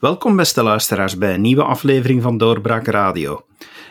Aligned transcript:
Welkom 0.00 0.36
beste 0.36 0.62
luisteraars 0.62 1.18
bij 1.18 1.34
een 1.34 1.40
nieuwe 1.40 1.62
aflevering 1.62 2.22
van 2.22 2.38
Doorbraak 2.38 2.86
Radio. 2.86 3.44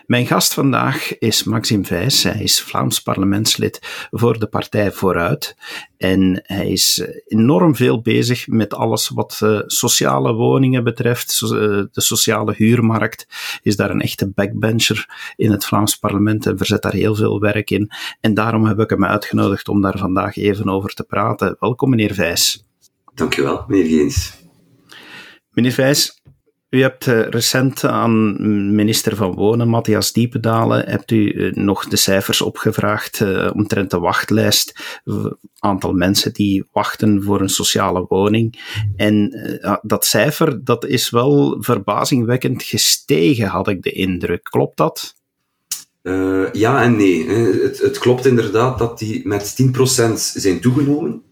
Mijn 0.05 0.25
gast 0.25 0.53
vandaag 0.53 1.17
is 1.17 1.43
Maxime 1.43 1.83
Vijs. 1.83 2.23
Hij 2.23 2.43
is 2.43 2.61
Vlaams 2.61 3.01
parlementslid 3.01 4.07
voor 4.11 4.39
de 4.39 4.47
partij 4.47 4.91
Vooruit. 4.91 5.55
En 5.97 6.39
hij 6.43 6.69
is 6.69 7.07
enorm 7.27 7.75
veel 7.75 8.01
bezig 8.01 8.47
met 8.47 8.73
alles 8.73 9.09
wat 9.09 9.39
uh, 9.43 9.59
sociale 9.65 10.33
woningen 10.33 10.83
betreft. 10.83 11.41
Uh, 11.43 11.49
de 11.49 11.89
sociale 11.93 12.53
huurmarkt 12.57 13.27
is 13.61 13.75
daar 13.75 13.89
een 13.89 14.01
echte 14.01 14.31
backbencher 14.31 15.33
in 15.35 15.51
het 15.51 15.65
Vlaams 15.65 15.95
parlement 15.95 16.45
en 16.45 16.57
verzet 16.57 16.81
daar 16.81 16.93
heel 16.93 17.15
veel 17.15 17.39
werk 17.39 17.69
in. 17.69 17.91
En 18.19 18.33
daarom 18.33 18.65
heb 18.65 18.79
ik 18.79 18.89
hem 18.89 19.05
uitgenodigd 19.05 19.67
om 19.67 19.81
daar 19.81 19.97
vandaag 19.97 20.37
even 20.37 20.69
over 20.69 20.93
te 20.93 21.03
praten. 21.03 21.55
Welkom 21.59 21.89
meneer 21.89 22.13
Vijs. 22.13 22.63
Dankjewel, 23.13 23.65
meneer 23.67 23.85
Geens. 23.85 24.38
Meneer 25.59 25.73
Vijs, 25.73 26.21
u 26.69 26.81
hebt 26.81 27.05
uh, 27.05 27.21
recent 27.21 27.83
aan 27.83 28.35
minister 28.75 29.15
van 29.15 29.33
Wonen, 29.33 29.67
Matthias 29.67 30.13
Diependalen, 30.13 30.89
hebt 30.89 31.11
u 31.11 31.33
uh, 31.33 31.53
nog 31.53 31.87
de 31.87 31.95
cijfers 31.95 32.41
opgevraagd 32.41 33.21
omtrent 33.53 33.91
de 33.91 33.99
wachtlijst. 33.99 34.99
aantal 35.59 35.93
mensen 35.93 36.33
die 36.33 36.67
wachten 36.71 37.23
voor 37.23 37.41
een 37.41 37.49
sociale 37.49 38.05
woning. 38.07 38.59
En 38.95 39.31
dat 39.81 40.05
cijfer, 40.05 40.63
dat 40.63 40.85
is 40.85 41.09
wel 41.09 41.57
verbazingwekkend 41.59 42.63
gestegen, 42.63 43.47
had 43.47 43.67
ik 43.67 43.81
de 43.81 43.91
indruk. 43.91 44.43
Klopt 44.43 44.77
dat? 44.77 45.15
ja 46.51 46.83
en 46.83 46.95
nee. 46.95 47.29
Het, 47.29 47.79
het, 47.79 47.97
klopt 47.97 48.25
inderdaad 48.25 48.77
dat 48.79 48.99
die 48.99 49.27
met 49.27 49.55
10% 50.11 50.13
zijn 50.15 50.59
toegenomen. 50.59 51.23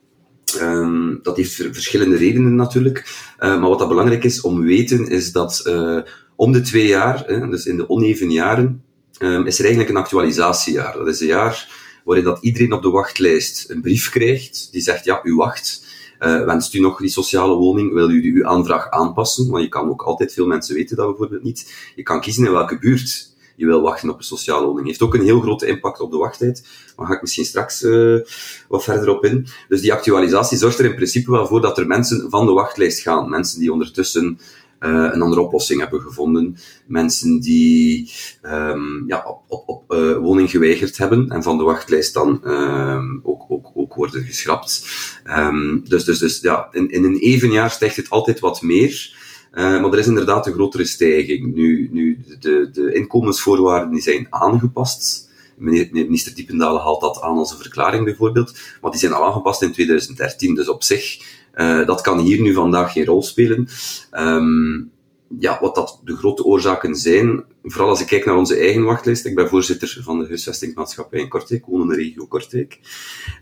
Um, 0.61 1.19
dat 1.21 1.37
heeft 1.37 1.53
verschillende 1.53 2.15
redenen 2.15 2.55
natuurlijk. 2.55 2.97
Uh, 3.39 3.59
maar 3.59 3.69
wat 3.69 3.79
dat 3.79 3.87
belangrijk 3.87 4.23
is 4.23 4.41
om 4.41 4.55
te 4.55 4.65
weten, 4.65 5.07
is 5.07 5.31
dat 5.31 5.63
uh, 5.67 5.99
om 6.35 6.51
de 6.51 6.61
twee 6.61 6.87
jaar, 6.87 7.23
hè, 7.25 7.49
dus 7.49 7.65
in 7.65 7.77
de 7.77 7.89
oneven 7.89 8.31
jaren, 8.31 8.83
um, 9.19 9.45
is 9.45 9.57
er 9.57 9.65
eigenlijk 9.65 9.89
een 9.95 10.01
actualisatiejaar. 10.01 10.93
Dat 10.97 11.07
is 11.07 11.19
een 11.19 11.27
jaar 11.27 11.85
waarin 12.03 12.25
dat 12.25 12.37
iedereen 12.41 12.73
op 12.73 12.81
de 12.81 12.89
wachtlijst 12.89 13.69
een 13.69 13.81
brief 13.81 14.09
krijgt 14.09 14.67
die 14.71 14.81
zegt, 14.81 15.05
ja, 15.05 15.19
u 15.23 15.35
wacht. 15.35 15.85
Uh, 16.19 16.45
wenst 16.45 16.73
u 16.73 16.79
nog 16.79 16.99
die 16.99 17.09
sociale 17.09 17.55
woning? 17.55 17.93
Wil 17.93 18.09
u 18.09 18.33
uw 18.35 18.45
aanvraag 18.45 18.89
aanpassen? 18.89 19.49
Want 19.49 19.63
je 19.63 19.69
kan 19.69 19.89
ook 19.89 20.01
altijd, 20.01 20.33
veel 20.33 20.47
mensen 20.47 20.75
weten 20.75 20.97
dat 20.97 21.07
bijvoorbeeld 21.07 21.43
niet. 21.43 21.91
Je 21.95 22.03
kan 22.03 22.21
kiezen 22.21 22.45
in 22.45 22.51
welke 22.51 22.79
buurt 22.79 23.35
je 23.57 23.65
wil 23.65 23.81
wachten 23.81 24.09
op 24.09 24.17
een 24.17 24.23
sociale 24.23 24.65
woning. 24.65 24.87
Heeft 24.87 25.01
ook 25.01 25.13
een 25.13 25.23
heel 25.23 25.41
grote 25.41 25.67
impact 25.67 25.99
op 25.99 26.11
de 26.11 26.17
wachttijd. 26.17 26.67
Maar 26.95 27.07
ga 27.07 27.13
ik 27.13 27.21
misschien 27.21 27.45
straks 27.45 27.83
uh, 27.83 28.19
wat 28.67 28.83
verder 28.83 29.09
op 29.09 29.25
in. 29.25 29.47
Dus 29.67 29.81
die 29.81 29.93
actualisatie 29.93 30.57
zorgt 30.57 30.79
er 30.79 30.85
in 30.85 30.95
principe 30.95 31.31
wel 31.31 31.47
voor 31.47 31.61
dat 31.61 31.77
er 31.77 31.87
mensen 31.87 32.29
van 32.29 32.45
de 32.45 32.51
wachtlijst 32.51 33.01
gaan. 33.01 33.29
Mensen 33.29 33.59
die 33.59 33.71
ondertussen 33.71 34.39
uh, 34.79 35.09
een 35.11 35.21
andere 35.21 35.41
oplossing 35.41 35.79
hebben 35.79 36.01
gevonden. 36.01 36.57
Mensen 36.85 37.39
die 37.39 38.11
um, 38.41 39.03
ja, 39.07 39.23
op, 39.27 39.41
op, 39.47 39.69
op 39.69 39.93
uh, 39.93 40.17
woning 40.17 40.49
geweigerd 40.49 40.97
hebben 40.97 41.29
en 41.29 41.43
van 41.43 41.57
de 41.57 41.63
wachtlijst 41.63 42.13
dan 42.13 42.41
um, 42.45 43.19
ook, 43.23 43.43
ook, 43.47 43.71
ook 43.73 43.95
worden 43.95 44.23
geschrapt. 44.23 44.87
Um, 45.25 45.83
dus, 45.87 46.03
dus, 46.03 46.19
dus 46.19 46.39
ja, 46.39 46.67
in, 46.71 46.91
in 46.91 47.03
een 47.03 47.19
even 47.19 47.51
jaar 47.51 47.71
stijgt 47.71 47.95
het 47.95 48.09
altijd 48.09 48.39
wat 48.39 48.61
meer. 48.61 49.25
Uh, 49.57 49.81
maar 49.81 49.91
er 49.91 49.99
is 49.99 50.07
inderdaad 50.07 50.47
een 50.47 50.53
grotere 50.53 50.85
stijging. 50.85 51.53
Nu, 51.53 51.89
nu 51.91 52.23
de, 52.39 52.69
de 52.71 52.93
inkomensvoorwaarden 52.93 53.91
die 53.91 54.01
zijn 54.01 54.27
aangepast. 54.29 55.29
Meneer, 55.55 55.89
minister 55.91 56.35
Diependalen 56.35 56.81
haalt 56.81 57.01
dat 57.01 57.21
aan 57.21 57.37
als 57.37 57.51
een 57.51 57.57
verklaring 57.57 58.03
bijvoorbeeld. 58.03 58.59
Maar 58.81 58.91
die 58.91 58.99
zijn 58.99 59.13
al 59.13 59.25
aangepast 59.25 59.61
in 59.61 59.71
2013. 59.71 60.55
Dus 60.55 60.69
op 60.69 60.83
zich, 60.83 61.19
uh, 61.55 61.85
dat 61.85 62.01
kan 62.01 62.19
hier 62.19 62.41
nu 62.41 62.53
vandaag 62.53 62.91
geen 62.91 63.05
rol 63.05 63.23
spelen. 63.23 63.67
Um, 64.11 64.91
ja, 65.39 65.57
wat 65.61 65.75
dat 65.75 66.01
de 66.03 66.15
grote 66.15 66.43
oorzaken 66.43 66.95
zijn, 66.95 67.43
vooral 67.63 67.89
als 67.89 68.01
ik 68.01 68.07
kijk 68.07 68.25
naar 68.25 68.37
onze 68.37 68.57
eigen 68.57 68.83
wachtlijst. 68.83 69.25
Ik 69.25 69.35
ben 69.35 69.49
voorzitter 69.49 69.99
van 70.01 70.19
de 70.19 70.27
huisvestingsmaatschappij 70.27 71.19
in 71.19 71.29
Kortrijk, 71.29 71.65
de 71.65 71.95
regio 71.95 72.25
Kortrijk. 72.25 72.79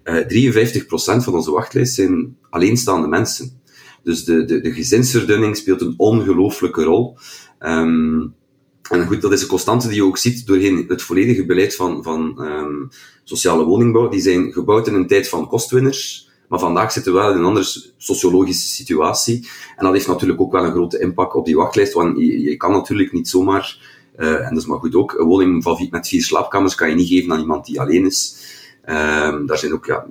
Uh, 0.04 0.56
53% 0.76 0.86
van 1.24 1.34
onze 1.34 1.52
wachtlijst 1.52 1.94
zijn 1.94 2.38
alleenstaande 2.50 3.08
mensen. 3.08 3.64
Dus 4.06 4.24
de, 4.24 4.46
de, 4.46 4.62
de 4.62 4.74
gezinsverdunning 4.74 5.58
speelt 5.58 5.82
een 5.82 5.94
ongelooflijke 5.98 6.84
rol. 6.84 7.18
Um, 7.60 8.34
en 8.90 9.08
goed, 9.08 9.22
dat 9.22 9.32
is 9.32 9.42
een 9.42 9.48
constante 9.48 9.88
die 9.88 9.96
je 9.96 10.04
ook 10.04 10.18
ziet 10.18 10.48
doorheen 10.48 10.86
het 10.88 11.02
volledige 11.02 11.46
beleid 11.46 11.76
van, 11.76 12.04
van 12.04 12.42
um, 12.42 12.90
sociale 13.24 13.64
woningbouw. 13.64 14.10
Die 14.10 14.22
zijn 14.22 14.54
gebouwd 14.54 14.88
in 14.88 14.94
een 14.94 15.08
tijd 15.08 15.30
van 15.30 15.48
kostwinners. 15.48 16.30
Maar 16.50 16.60
vandaag 16.60 16.92
zitten 16.92 17.14
we 17.14 17.20
wel 17.20 17.32
in 17.32 17.38
een 17.38 17.46
andere 17.46 17.92
sociologische 17.98 18.68
situatie. 18.68 19.48
En 19.76 19.86
dat 19.86 19.94
heeft 19.94 20.08
natuurlijk 20.08 20.42
ook 20.42 20.52
wel 20.52 20.66
een 20.66 20.72
grote 20.72 21.00
impact 21.00 21.36
op 21.36 21.46
die 21.46 21.56
wachtlijst. 21.56 21.94
Want 21.94 22.18
je, 22.18 22.58
kan 22.58 22.72
natuurlijk 22.72 23.12
niet 23.12 23.30
zomaar, 23.30 23.80
uh, 24.18 24.46
en 24.46 24.50
dat 24.50 24.62
is 24.62 24.66
maar 24.66 24.80
goed 24.80 24.96
ook, 24.96 25.14
een 25.14 25.26
woning 25.26 25.64
van, 25.64 25.88
met 25.92 26.08
vier 26.08 26.24
slaapkamers 26.24 26.76
kan 26.76 26.90
je 26.90 26.96
niet 26.96 27.08
geven 27.08 27.32
aan 27.32 27.40
iemand 27.40 27.66
die 27.66 27.80
alleen 27.80 28.06
is. 28.06 28.38
Um, 28.90 29.46
daar 29.46 29.58
zijn 29.58 29.74
ook 29.74 29.86
ja, 29.86 30.06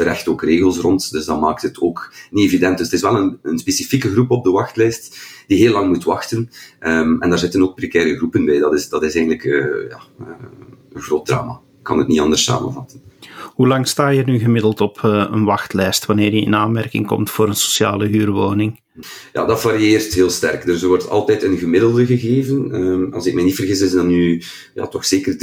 terecht 0.00 0.28
ook 0.28 0.42
regels 0.42 0.78
rond, 0.78 1.12
dus 1.12 1.24
dat 1.24 1.40
maakt 1.40 1.62
het 1.62 1.80
ook 1.80 2.12
niet 2.30 2.44
evident. 2.44 2.78
Dus 2.78 2.86
het 2.86 2.94
is 2.94 3.02
wel 3.02 3.16
een, 3.16 3.38
een 3.42 3.58
specifieke 3.58 4.10
groep 4.10 4.30
op 4.30 4.44
de 4.44 4.50
wachtlijst 4.50 5.18
die 5.46 5.58
heel 5.58 5.72
lang 5.72 5.88
moet 5.88 6.04
wachten. 6.04 6.50
Um, 6.80 7.22
en 7.22 7.28
daar 7.28 7.38
zitten 7.38 7.62
ook 7.62 7.74
precaire 7.74 8.16
groepen 8.16 8.44
bij. 8.44 8.58
Dat 8.58 8.74
is, 8.74 8.88
dat 8.88 9.02
is 9.02 9.14
eigenlijk 9.14 9.44
uh, 9.44 9.64
ja, 9.88 10.00
uh, 10.20 10.26
een 10.92 11.02
groot 11.02 11.26
drama. 11.26 11.52
Ik 11.52 11.82
kan 11.82 11.98
het 11.98 12.08
niet 12.08 12.20
anders 12.20 12.44
samenvatten. 12.44 13.00
Hoe 13.54 13.68
lang 13.68 13.88
sta 13.88 14.08
je 14.08 14.22
nu 14.22 14.38
gemiddeld 14.38 14.80
op 14.80 15.00
uh, 15.04 15.26
een 15.30 15.44
wachtlijst 15.44 16.06
wanneer 16.06 16.34
je 16.34 16.40
in 16.40 16.54
aanmerking 16.54 17.06
komt 17.06 17.30
voor 17.30 17.48
een 17.48 17.54
sociale 17.54 18.06
huurwoning? 18.06 18.80
Ja, 19.32 19.44
dat 19.44 19.60
varieert 19.60 20.14
heel 20.14 20.30
sterk. 20.30 20.64
Dus 20.64 20.82
er 20.82 20.88
wordt 20.88 21.08
altijd 21.08 21.42
een 21.42 21.58
gemiddelde 21.58 22.06
gegeven. 22.06 22.74
Um, 22.74 23.12
als 23.12 23.26
ik 23.26 23.34
me 23.34 23.42
niet 23.42 23.54
vergis, 23.54 23.80
is 23.80 23.92
dat 23.92 24.04
nu 24.04 24.42
ja, 24.74 24.86
toch 24.86 25.04
zeker 25.04 25.36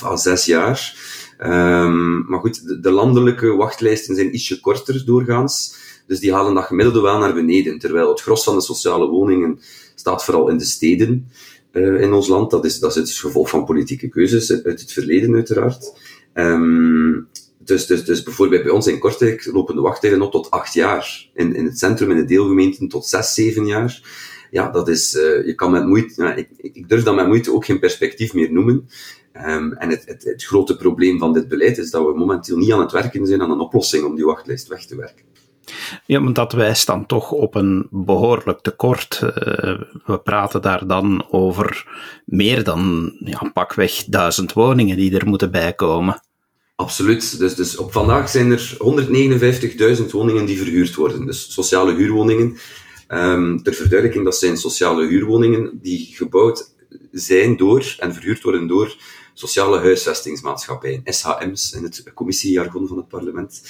3,5 0.00 0.04
à 0.04 0.16
6 0.16 0.44
jaar. 0.44 0.94
Um, 1.38 2.24
maar 2.28 2.40
goed, 2.40 2.66
de, 2.66 2.80
de, 2.80 2.90
landelijke 2.90 3.54
wachtlijsten 3.54 4.14
zijn 4.14 4.34
ietsje 4.34 4.60
korter 4.60 5.04
doorgaans. 5.04 5.76
Dus 6.06 6.20
die 6.20 6.32
halen 6.32 6.54
dat 6.54 6.64
gemiddelde 6.64 7.00
wel 7.00 7.18
naar 7.18 7.34
beneden. 7.34 7.78
Terwijl 7.78 8.08
het 8.08 8.20
gros 8.20 8.44
van 8.44 8.54
de 8.54 8.60
sociale 8.60 9.08
woningen 9.08 9.58
staat 9.94 10.24
vooral 10.24 10.48
in 10.48 10.58
de 10.58 10.64
steden 10.64 11.30
uh, 11.72 12.00
in 12.00 12.12
ons 12.12 12.28
land. 12.28 12.50
Dat 12.50 12.64
is, 12.64 12.78
dat 12.78 12.90
is 12.90 12.96
het 12.96 13.18
gevolg 13.18 13.48
van 13.48 13.64
politieke 13.64 14.08
keuzes 14.08 14.62
uit 14.62 14.80
het 14.80 14.92
verleden, 14.92 15.34
uiteraard. 15.34 15.92
Um, 16.34 17.28
dus, 17.58 17.86
dus, 17.86 18.04
dus 18.04 18.22
bijvoorbeeld 18.22 18.62
bij 18.62 18.72
ons 18.72 18.86
in 18.86 18.98
Kortrijk 18.98 19.48
lopen 19.52 19.74
de 19.74 19.80
wachttijden 19.80 20.22
op 20.22 20.30
tot 20.30 20.50
acht 20.50 20.74
jaar. 20.74 21.28
In, 21.34 21.54
in 21.54 21.64
het 21.64 21.78
centrum, 21.78 22.10
in 22.10 22.16
de 22.16 22.24
deelgemeenten, 22.24 22.88
tot 22.88 23.06
zes, 23.06 23.34
zeven 23.34 23.66
jaar. 23.66 24.00
Ja, 24.50 24.70
dat 24.70 24.88
is, 24.88 25.14
uh, 25.14 25.46
je 25.46 25.54
kan 25.54 25.70
met 25.70 25.86
moeite, 25.86 26.34
ik, 26.36 26.48
ik 26.74 26.88
durf 26.88 27.02
dat 27.02 27.14
met 27.14 27.26
moeite 27.26 27.52
ook 27.52 27.64
geen 27.64 27.78
perspectief 27.78 28.34
meer 28.34 28.52
noemen. 28.52 28.88
Um, 29.44 29.72
en 29.72 29.90
het, 29.90 30.02
het, 30.06 30.24
het, 30.24 30.44
grote 30.44 30.76
probleem 30.76 31.18
van 31.18 31.32
dit 31.32 31.48
beleid 31.48 31.78
is 31.78 31.90
dat 31.90 32.06
we 32.06 32.18
momenteel 32.18 32.56
niet 32.56 32.72
aan 32.72 32.80
het 32.80 32.92
werken 32.92 33.26
zijn 33.26 33.42
aan 33.42 33.50
een 33.50 33.60
oplossing 33.60 34.04
om 34.04 34.14
die 34.14 34.24
wachtlijst 34.24 34.68
weg 34.68 34.86
te 34.86 34.96
werken. 34.96 35.24
Ja, 36.06 36.22
want 36.22 36.34
dat 36.34 36.52
wijst 36.52 36.86
dan 36.86 37.06
toch 37.06 37.30
op 37.30 37.54
een 37.54 37.86
behoorlijk 37.90 38.60
tekort. 38.60 39.20
Uh, 39.22 39.30
we 40.04 40.18
praten 40.24 40.62
daar 40.62 40.86
dan 40.86 41.26
over 41.30 41.86
meer 42.24 42.64
dan 42.64 43.12
ja, 43.18 43.50
pakweg 43.52 44.04
duizend 44.04 44.52
woningen 44.52 44.96
die 44.96 45.18
er 45.18 45.26
moeten 45.26 45.50
bijkomen. 45.50 46.20
Absoluut. 46.76 47.38
Dus, 47.38 47.54
dus 47.54 47.76
op 47.76 47.92
vandaag 47.92 48.28
zijn 48.28 48.50
er 48.50 48.76
159.000 49.98 50.10
woningen 50.10 50.46
die 50.46 50.58
verhuurd 50.58 50.94
worden. 50.94 51.26
Dus 51.26 51.52
sociale 51.52 51.94
huurwoningen. 51.94 52.56
Um, 53.08 53.62
ter 53.62 53.74
verduidelijking, 53.74 54.24
dat 54.24 54.36
zijn 54.36 54.56
sociale 54.56 55.06
huurwoningen 55.06 55.78
die 55.82 56.10
gebouwd 56.14 56.74
zijn 57.12 57.56
door 57.56 57.94
en 57.98 58.14
verhuurd 58.14 58.42
worden 58.42 58.66
door 58.66 58.96
sociale 59.38 59.78
huisvestingsmaatschappijen, 59.78 61.00
SHM's 61.04 61.72
in 61.72 61.82
het 61.82 62.12
commissiejargon 62.14 62.86
van 62.86 62.96
het 62.96 63.08
parlement. 63.08 63.62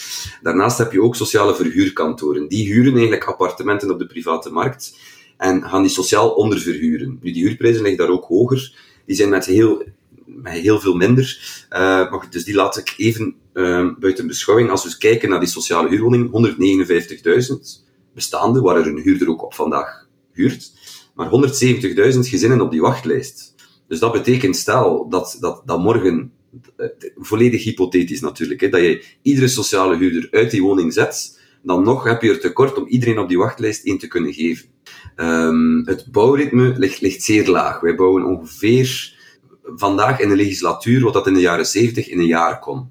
Daarnaast 0.42 0.78
heb 0.78 0.92
je 0.92 1.02
ook 1.02 1.16
sociale 1.16 1.54
verhuurkantoren. 1.54 2.48
Die 2.48 2.66
huren 2.66 2.92
eigenlijk 2.92 3.24
appartementen 3.24 3.90
op 3.90 3.98
de 3.98 4.06
private 4.06 4.50
markt 4.50 4.96
en 5.36 5.62
gaan 5.62 5.82
die 5.82 5.90
sociaal 5.90 6.30
onderverhuren. 6.30 7.18
Nu, 7.22 7.32
die 7.32 7.46
huurprijzen 7.46 7.82
liggen 7.82 8.06
daar 8.06 8.14
ook 8.14 8.24
hoger. 8.24 8.74
Die 9.06 9.16
zijn 9.16 9.28
met 9.28 9.44
heel, 9.44 9.84
met 10.24 10.52
heel 10.52 10.80
veel 10.80 10.94
minder. 10.94 11.38
Maar 11.68 12.26
dus 12.30 12.44
die 12.44 12.54
laat 12.54 12.76
ik 12.76 12.94
even 12.96 13.34
uh, 13.54 13.88
buiten 13.98 14.26
beschouwing. 14.26 14.70
Als 14.70 14.84
we 14.84 14.98
kijken 14.98 15.28
naar 15.28 15.40
die 15.40 15.48
sociale 15.48 15.88
huurwoningen, 15.88 16.56
159.000 17.50 17.84
bestaande, 18.14 18.60
waar 18.60 18.76
er 18.76 18.86
een 18.86 19.02
huurder 19.02 19.28
ook 19.28 19.44
op 19.44 19.54
vandaag 19.54 20.06
huurt, 20.32 20.72
maar 21.14 21.30
170.000 21.30 22.18
gezinnen 22.18 22.60
op 22.60 22.70
die 22.70 22.80
wachtlijst. 22.80 23.54
Dus 23.88 23.98
dat 23.98 24.12
betekent, 24.12 24.56
stel 24.56 25.08
dat, 25.08 25.36
dat, 25.40 25.62
dat 25.64 25.78
morgen, 25.78 26.32
eh, 26.76 26.86
volledig 27.16 27.64
hypothetisch 27.64 28.20
natuurlijk, 28.20 28.60
hè, 28.60 28.68
dat 28.68 28.80
je 28.80 29.04
iedere 29.22 29.48
sociale 29.48 29.96
huurder 29.96 30.28
uit 30.30 30.50
die 30.50 30.62
woning 30.62 30.92
zet, 30.92 31.40
dan 31.62 31.82
nog 31.82 32.04
heb 32.04 32.22
je 32.22 32.30
er 32.30 32.40
tekort 32.40 32.78
om 32.78 32.86
iedereen 32.86 33.18
op 33.18 33.28
die 33.28 33.38
wachtlijst 33.38 33.84
in 33.84 33.98
te 33.98 34.06
kunnen 34.06 34.32
geven. 34.32 34.66
Um, 35.16 35.82
het 35.86 36.06
bouwritme 36.10 36.74
ligt, 36.78 37.00
ligt 37.00 37.22
zeer 37.22 37.48
laag. 37.48 37.80
Wij 37.80 37.94
bouwen 37.94 38.24
ongeveer 38.24 39.14
vandaag 39.62 40.20
in 40.20 40.28
de 40.28 40.36
legislatuur 40.36 41.00
wat 41.00 41.12
dat 41.12 41.26
in 41.26 41.34
de 41.34 41.40
jaren 41.40 41.66
70 41.66 42.08
in 42.08 42.18
een 42.18 42.26
jaar 42.26 42.58
kon. 42.58 42.88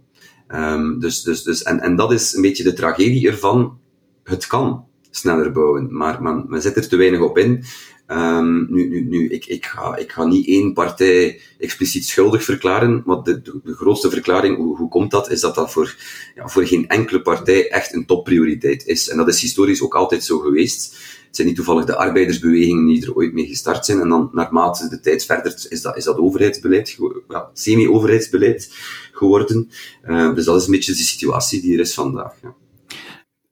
Um, 0.47 0.99
dus, 0.99 1.21
dus, 1.21 1.43
dus, 1.43 1.63
en, 1.63 1.79
en 1.79 1.95
dat 1.95 2.11
is 2.11 2.33
een 2.33 2.41
beetje 2.41 2.63
de 2.63 2.73
tragedie 2.73 3.27
ervan. 3.27 3.79
Het 4.23 4.47
kan 4.47 4.85
sneller 5.09 5.51
bouwen. 5.51 5.97
Maar 5.97 6.21
men, 6.21 6.45
men 6.47 6.61
zit 6.61 6.75
er 6.75 6.87
te 6.87 6.95
weinig 6.95 7.19
op 7.19 7.37
in. 7.37 7.63
Um, 8.07 8.67
nu, 8.69 8.89
nu, 8.89 9.01
nu 9.01 9.29
ik, 9.29 9.45
ik, 9.45 9.65
ga, 9.65 9.95
ik 9.95 10.11
ga 10.11 10.25
niet 10.25 10.47
één 10.47 10.73
partij 10.73 11.39
expliciet 11.59 12.05
schuldig 12.05 12.43
verklaren, 12.43 13.03
maar 13.05 13.23
de, 13.23 13.41
de, 13.41 13.73
grootste 13.73 14.09
verklaring, 14.09 14.57
hoe, 14.57 14.77
hoe 14.77 14.89
komt 14.89 15.11
dat, 15.11 15.31
is 15.31 15.41
dat 15.41 15.55
dat 15.55 15.71
voor, 15.71 15.95
ja, 16.35 16.47
voor 16.47 16.65
geen 16.65 16.87
enkele 16.87 17.21
partij 17.21 17.69
echt 17.69 17.93
een 17.93 18.05
topprioriteit 18.05 18.85
is. 18.85 19.09
En 19.09 19.17
dat 19.17 19.27
is 19.27 19.41
historisch 19.41 19.81
ook 19.81 19.95
altijd 19.95 20.23
zo 20.23 20.39
geweest. 20.39 20.97
Het 21.27 21.35
zijn 21.35 21.47
niet 21.47 21.55
toevallig 21.55 21.85
de 21.85 21.95
arbeidersbewegingen 21.95 22.85
die 22.85 23.05
er 23.05 23.15
ooit 23.15 23.33
mee 23.33 23.47
gestart 23.47 23.85
zijn, 23.85 23.99
en 23.99 24.09
dan 24.09 24.29
naarmate 24.33 24.89
de 24.89 24.99
tijd 24.99 25.25
verder 25.25 25.65
is 25.69 25.81
dat, 25.81 25.97
is 25.97 26.03
dat 26.03 26.17
overheidsbeleid, 26.17 26.97
ja, 27.29 27.49
semi-overheidsbeleid 27.53 28.73
geworden. 29.11 29.69
Uh, 30.07 30.35
dus 30.35 30.45
dat 30.45 30.59
is 30.61 30.65
een 30.65 30.71
beetje 30.71 30.91
de 30.91 30.97
situatie 30.97 31.61
die 31.61 31.73
er 31.73 31.79
is 31.79 31.93
vandaag. 31.93 32.33
Ja. 32.41 32.55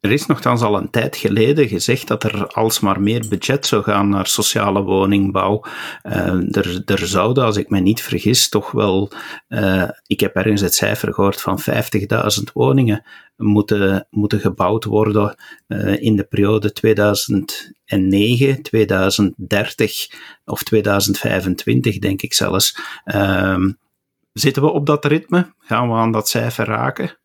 Er 0.03 0.11
is 0.11 0.25
nogthans 0.25 0.61
al 0.61 0.77
een 0.77 0.89
tijd 0.89 1.15
geleden 1.15 1.67
gezegd 1.67 2.07
dat 2.07 2.23
er 2.23 2.47
alsmaar 2.47 3.01
meer 3.01 3.25
budget 3.29 3.65
zou 3.65 3.83
gaan 3.83 4.09
naar 4.09 4.27
sociale 4.27 4.81
woningbouw. 4.81 5.63
Uh, 6.03 6.55
er, 6.57 6.81
er 6.85 7.07
zouden, 7.07 7.44
als 7.44 7.57
ik 7.57 7.69
me 7.69 7.79
niet 7.79 8.01
vergis, 8.01 8.50
toch 8.50 8.71
wel, 8.71 9.11
uh, 9.50 9.89
ik 10.07 10.19
heb 10.19 10.35
ergens 10.35 10.61
het 10.61 10.75
cijfer 10.75 11.13
gehoord 11.13 11.41
van 11.41 11.59
50.000 11.61 11.67
woningen 12.53 13.05
moeten, 13.35 14.07
moeten 14.09 14.39
gebouwd 14.39 14.83
worden 14.83 15.35
uh, 15.67 16.01
in 16.01 16.15
de 16.15 16.23
periode 16.23 16.71
2009, 16.71 18.61
2030 18.61 20.07
of 20.45 20.63
2025, 20.63 22.00
denk 22.00 22.21
ik 22.21 22.33
zelfs. 22.33 22.77
Ehm, 23.03 23.71
zitten 24.33 24.63
we 24.63 24.71
op 24.71 24.85
dat 24.85 25.05
ritme? 25.05 25.53
Gaan 25.59 25.89
we 25.89 25.95
aan 25.95 26.11
dat 26.11 26.29
cijfer 26.29 26.65
raken? 26.65 27.17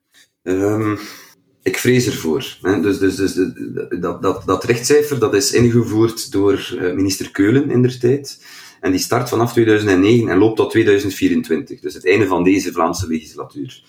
Um 0.43 0.99
ik 1.69 1.79
vrees 1.79 2.07
ervoor. 2.07 2.57
Hè. 2.63 2.81
Dus, 2.81 2.99
dus, 2.99 3.17
dus 3.17 3.35
dat, 4.01 4.23
dat, 4.23 4.43
dat 4.47 4.65
rechtcijfer 4.65 5.19
dat 5.19 5.35
is 5.35 5.53
ingevoerd 5.53 6.33
door 6.33 6.77
eh, 6.81 6.93
minister 6.93 7.31
Keulen 7.31 7.71
in 7.71 7.83
der 7.83 7.99
tijd. 7.99 8.39
En 8.81 8.91
die 8.91 9.01
start 9.01 9.29
vanaf 9.29 9.53
2009 9.53 10.29
en 10.29 10.39
loopt 10.39 10.57
tot 10.57 10.71
2024. 10.71 11.81
Dus 11.81 11.95
het 11.95 12.07
einde 12.07 12.27
van 12.27 12.45
deze 12.45 12.73
Vlaamse 12.73 13.07
legislatuur. 13.07 13.83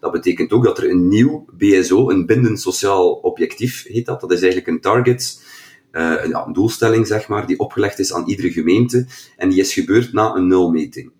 Dat 0.00 0.12
betekent 0.12 0.52
ook 0.52 0.64
dat 0.64 0.78
er 0.78 0.90
een 0.90 1.08
nieuw 1.08 1.44
BSO, 1.56 2.10
een 2.10 2.26
bindend 2.26 2.60
sociaal 2.60 3.12
objectief 3.12 3.84
heet 3.88 4.06
dat. 4.06 4.20
Dat 4.20 4.32
is 4.32 4.40
eigenlijk 4.40 4.70
een 4.70 4.80
target, 4.80 5.42
een, 5.90 6.36
een 6.46 6.52
doelstelling 6.52 7.06
zeg 7.06 7.28
maar, 7.28 7.46
die 7.46 7.58
opgelegd 7.58 7.98
is 7.98 8.12
aan 8.12 8.28
iedere 8.28 8.52
gemeente. 8.52 9.06
En 9.36 9.48
die 9.48 9.60
is 9.60 9.72
gebeurd 9.72 10.12
na 10.12 10.34
een 10.34 10.46
nulmeting. 10.46 11.10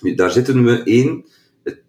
Nu, 0.00 0.14
daar 0.14 0.30
zitten 0.30 0.64
we 0.64 0.82
één 0.82 1.24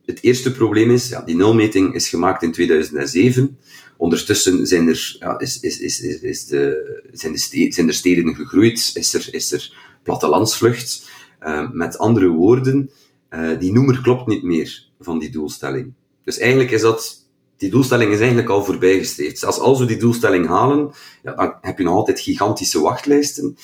het, 0.08 0.24
eerste 0.24 0.52
probleem 0.52 0.92
is, 0.92 1.10
ja, 1.10 1.22
die 1.22 1.36
nulmeting 1.36 1.94
is 1.94 2.10
gemaakt 2.10 2.44
in 2.44 2.52
2007. 2.52 3.58
Ondertussen 3.98 4.68
zijn 4.68 4.88
er, 4.88 5.16
ja, 5.20 5.40
is, 5.40 5.60
is, 5.60 5.80
is, 5.80 6.02
is 6.02 6.46
de, 6.46 7.02
zijn, 7.12 7.32
de 7.32 7.40
steden, 7.40 7.74
zijn 7.74 7.88
er 7.88 7.94
steden 7.94 8.36
gegroeid, 8.36 8.92
is 8.94 9.14
er, 9.14 9.28
is 9.32 9.52
er 9.52 9.74
plattelandsvlucht. 10.04 11.10
Uh, 11.44 11.72
met 11.72 11.98
andere 11.98 12.28
woorden, 12.28 12.92
uh, 13.30 13.60
die 13.60 13.72
noemer 13.72 14.02
klopt 14.02 14.28
niet 14.28 14.44
meer 14.44 14.88
van 15.00 15.20
die 15.20 15.30
doelstelling. 15.30 15.94
Dus 16.24 16.38
eigenlijk 16.38 16.72
is 16.72 16.82
dat, 16.82 17.26
die 17.58 17.70
doelstelling 17.70 18.12
is 18.12 18.20
eigenlijk 18.20 18.50
al 18.50 18.64
voorbijgestreefd. 18.64 19.40
Zelfs 19.40 19.60
als 19.60 19.80
we 19.80 19.86
die 19.86 19.98
doelstelling 19.98 20.48
halen, 20.48 20.92
ja, 21.24 21.34
dan 21.36 21.54
heb 21.62 21.78
je 21.78 21.84
nog 21.84 21.94
altijd 21.94 22.20
gigantische 22.20 22.80
wachtlijsten. 22.80 23.58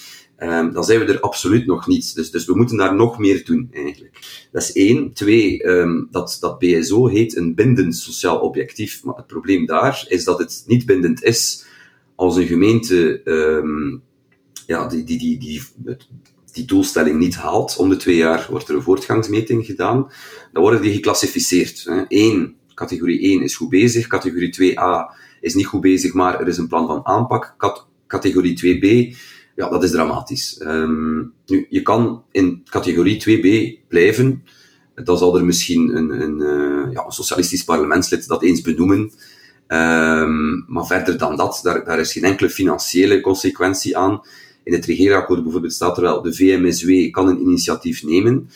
Um, 0.43 0.73
dan 0.73 0.83
zijn 0.83 0.99
we 0.99 1.05
er 1.05 1.19
absoluut 1.19 1.65
nog 1.65 1.87
niet. 1.87 2.15
Dus, 2.15 2.31
dus 2.31 2.45
we 2.45 2.55
moeten 2.55 2.77
daar 2.77 2.95
nog 2.95 3.19
meer 3.19 3.45
doen, 3.45 3.69
eigenlijk. 3.71 4.47
Dat 4.51 4.61
is 4.61 4.71
één. 4.71 5.13
Twee, 5.13 5.67
um, 5.67 6.07
dat, 6.11 6.37
dat 6.39 6.59
BSO 6.59 7.07
heet 7.07 7.35
een 7.35 7.55
bindend 7.55 7.95
sociaal 7.95 8.39
objectief. 8.39 9.03
Maar 9.03 9.15
het 9.15 9.27
probleem 9.27 9.65
daar 9.65 10.05
is 10.07 10.23
dat 10.23 10.39
het 10.39 10.63
niet 10.67 10.85
bindend 10.85 11.23
is 11.23 11.65
als 12.15 12.35
een 12.35 12.47
gemeente 12.47 13.21
um, 13.23 14.01
ja, 14.67 14.87
die, 14.87 15.03
die, 15.03 15.17
die, 15.17 15.39
die, 15.39 15.61
die 16.51 16.65
doelstelling 16.65 17.19
niet 17.19 17.35
haalt. 17.35 17.75
Om 17.77 17.89
de 17.89 17.95
twee 17.95 18.15
jaar 18.15 18.47
wordt 18.49 18.69
er 18.69 18.75
een 18.75 18.81
voortgangsmeting 18.81 19.65
gedaan. 19.65 20.11
Dan 20.51 20.61
worden 20.61 20.81
die 20.81 20.93
geclassificeerd. 20.93 21.83
Hè. 21.83 22.03
Eén, 22.07 22.55
categorie 22.73 23.19
1 23.19 23.41
is 23.41 23.55
goed 23.55 23.69
bezig. 23.69 24.07
Categorie 24.07 24.75
2a 24.75 25.17
is 25.41 25.53
niet 25.53 25.65
goed 25.65 25.81
bezig, 25.81 26.13
maar 26.13 26.39
er 26.39 26.47
is 26.47 26.57
een 26.57 26.67
plan 26.67 26.87
van 26.87 27.05
aanpak. 27.05 27.55
Cat 27.57 27.87
categorie 28.07 28.57
2b 28.59 29.15
ja, 29.55 29.69
dat 29.69 29.83
is 29.83 29.91
dramatisch. 29.91 30.59
Um, 30.61 31.33
nu, 31.45 31.65
je 31.69 31.81
kan 31.81 32.23
in 32.31 32.63
categorie 32.69 33.21
2b 33.21 33.79
blijven. 33.87 34.43
Dan 34.95 35.17
zal 35.17 35.37
er 35.37 35.45
misschien 35.45 35.95
een, 35.95 36.21
een, 36.21 36.39
uh, 36.39 36.93
ja, 36.93 37.09
socialistisch 37.09 37.63
parlementslid 37.63 38.27
dat 38.27 38.43
eens 38.43 38.61
benoemen. 38.61 39.11
Um, 39.67 40.65
maar 40.67 40.85
verder 40.85 41.17
dan 41.17 41.35
dat, 41.35 41.59
daar, 41.63 41.85
daar 41.85 41.99
is 41.99 42.11
geen 42.11 42.23
enkele 42.23 42.49
financiële 42.49 43.21
consequentie 43.21 43.97
aan. 43.97 44.21
In 44.63 44.73
het 44.73 44.85
regeerakkoord 44.85 45.43
bijvoorbeeld 45.43 45.73
staat 45.73 45.97
er 45.97 46.03
wel, 46.03 46.21
de 46.21 46.33
VMSW 46.33 47.11
kan 47.11 47.27
een 47.27 47.41
initiatief 47.41 48.03
nemen. 48.03 48.49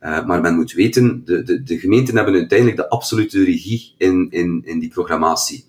Uh, 0.00 0.26
maar 0.26 0.40
men 0.40 0.54
moet 0.54 0.72
weten, 0.72 1.22
de, 1.24 1.42
de, 1.42 1.62
de 1.62 1.78
gemeenten 1.78 2.16
hebben 2.16 2.34
uiteindelijk 2.34 2.78
de 2.78 2.88
absolute 2.88 3.44
regie 3.44 3.94
in, 3.98 4.26
in, 4.30 4.62
in 4.64 4.78
die 4.78 4.88
programmatie. 4.88 5.64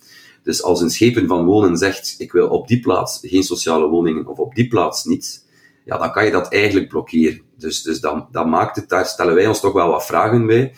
Dus 0.46 0.64
als 0.64 0.82
een 0.82 0.90
schepen 0.90 1.28
van 1.28 1.46
wonen 1.46 1.78
zegt, 1.78 2.16
ik 2.18 2.32
wil 2.32 2.48
op 2.48 2.68
die 2.68 2.80
plaats 2.80 3.20
geen 3.22 3.44
sociale 3.44 3.88
woningen 3.88 4.28
of 4.28 4.38
op 4.38 4.56
die 4.56 4.68
plaats 4.68 5.04
niet, 5.04 5.46
ja, 5.86 5.98
dan 5.98 6.12
kan 6.12 6.26
je 6.26 6.32
dat 6.32 6.52
eigenlijk 6.54 6.90
blokkeren. 6.90 7.42
Dus, 7.58 7.82
dus 7.82 8.00
dan, 8.00 8.28
dan 8.32 8.50
maakt 8.50 8.76
het, 8.76 8.90
daar 8.90 9.06
stellen 9.06 9.36
wij 9.36 9.48
ons 9.48 9.60
toch 9.60 9.74
wel 9.74 9.90
wat 9.90 10.06
vragen 10.06 10.46
bij. 10.46 10.74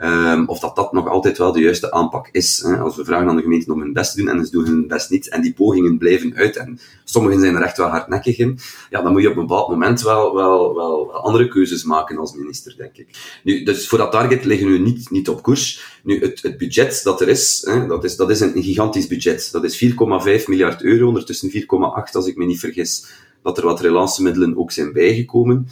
Um, 0.00 0.48
of 0.48 0.58
dat 0.58 0.76
dat 0.76 0.92
nog 0.92 1.08
altijd 1.08 1.38
wel 1.38 1.52
de 1.52 1.60
juiste 1.60 1.90
aanpak 1.90 2.28
is. 2.32 2.62
Hè. 2.66 2.78
Als 2.78 2.96
we 2.96 3.04
vragen 3.04 3.28
aan 3.28 3.36
de 3.36 3.42
gemeenten 3.42 3.72
om 3.72 3.80
hun 3.80 3.92
best 3.92 4.14
te 4.14 4.18
doen 4.18 4.28
en 4.28 4.44
ze 4.44 4.50
doen 4.50 4.66
hun 4.66 4.86
best 4.86 5.10
niet, 5.10 5.28
en 5.28 5.42
die 5.42 5.52
pogingen 5.52 5.98
blijven 5.98 6.34
uit, 6.34 6.56
en 6.56 6.78
sommigen 7.04 7.40
zijn 7.40 7.54
er 7.54 7.62
echt 7.62 7.76
wel 7.76 7.88
hardnekkig 7.88 8.38
in, 8.38 8.58
ja, 8.90 9.02
dan 9.02 9.12
moet 9.12 9.22
je 9.22 9.30
op 9.30 9.36
een 9.36 9.46
bepaald 9.46 9.68
moment 9.68 10.02
wel, 10.02 10.34
wel, 10.34 10.74
wel 10.74 11.12
andere 11.12 11.48
keuzes 11.48 11.84
maken 11.84 12.18
als 12.18 12.34
minister, 12.34 12.74
denk 12.76 12.96
ik. 12.96 13.38
Nu, 13.44 13.62
dus 13.62 13.88
voor 13.88 13.98
dat 13.98 14.10
target 14.10 14.44
liggen 14.44 14.72
we 14.72 14.78
niet, 14.78 15.10
niet 15.10 15.28
op 15.28 15.42
koers. 15.42 15.98
Nu, 16.02 16.20
het, 16.20 16.42
het 16.42 16.58
budget 16.58 17.00
dat 17.02 17.20
er 17.20 17.28
is, 17.28 17.62
hè, 17.70 17.86
dat 17.86 18.04
is, 18.04 18.16
dat 18.16 18.30
is 18.30 18.40
een, 18.40 18.62
gigantisch 18.62 19.06
budget. 19.06 19.48
Dat 19.52 19.64
is 19.64 19.84
4,5 19.84 20.44
miljard 20.46 20.82
euro, 20.82 21.06
ondertussen 21.06 21.50
4,8 21.50 21.66
als 22.12 22.26
ik 22.26 22.36
me 22.36 22.44
niet 22.44 22.60
vergis, 22.60 23.06
dat 23.42 23.58
er 23.58 23.64
wat 23.64 23.80
relancemiddelen 23.80 24.58
ook 24.58 24.70
zijn 24.70 24.92
bijgekomen. 24.92 25.68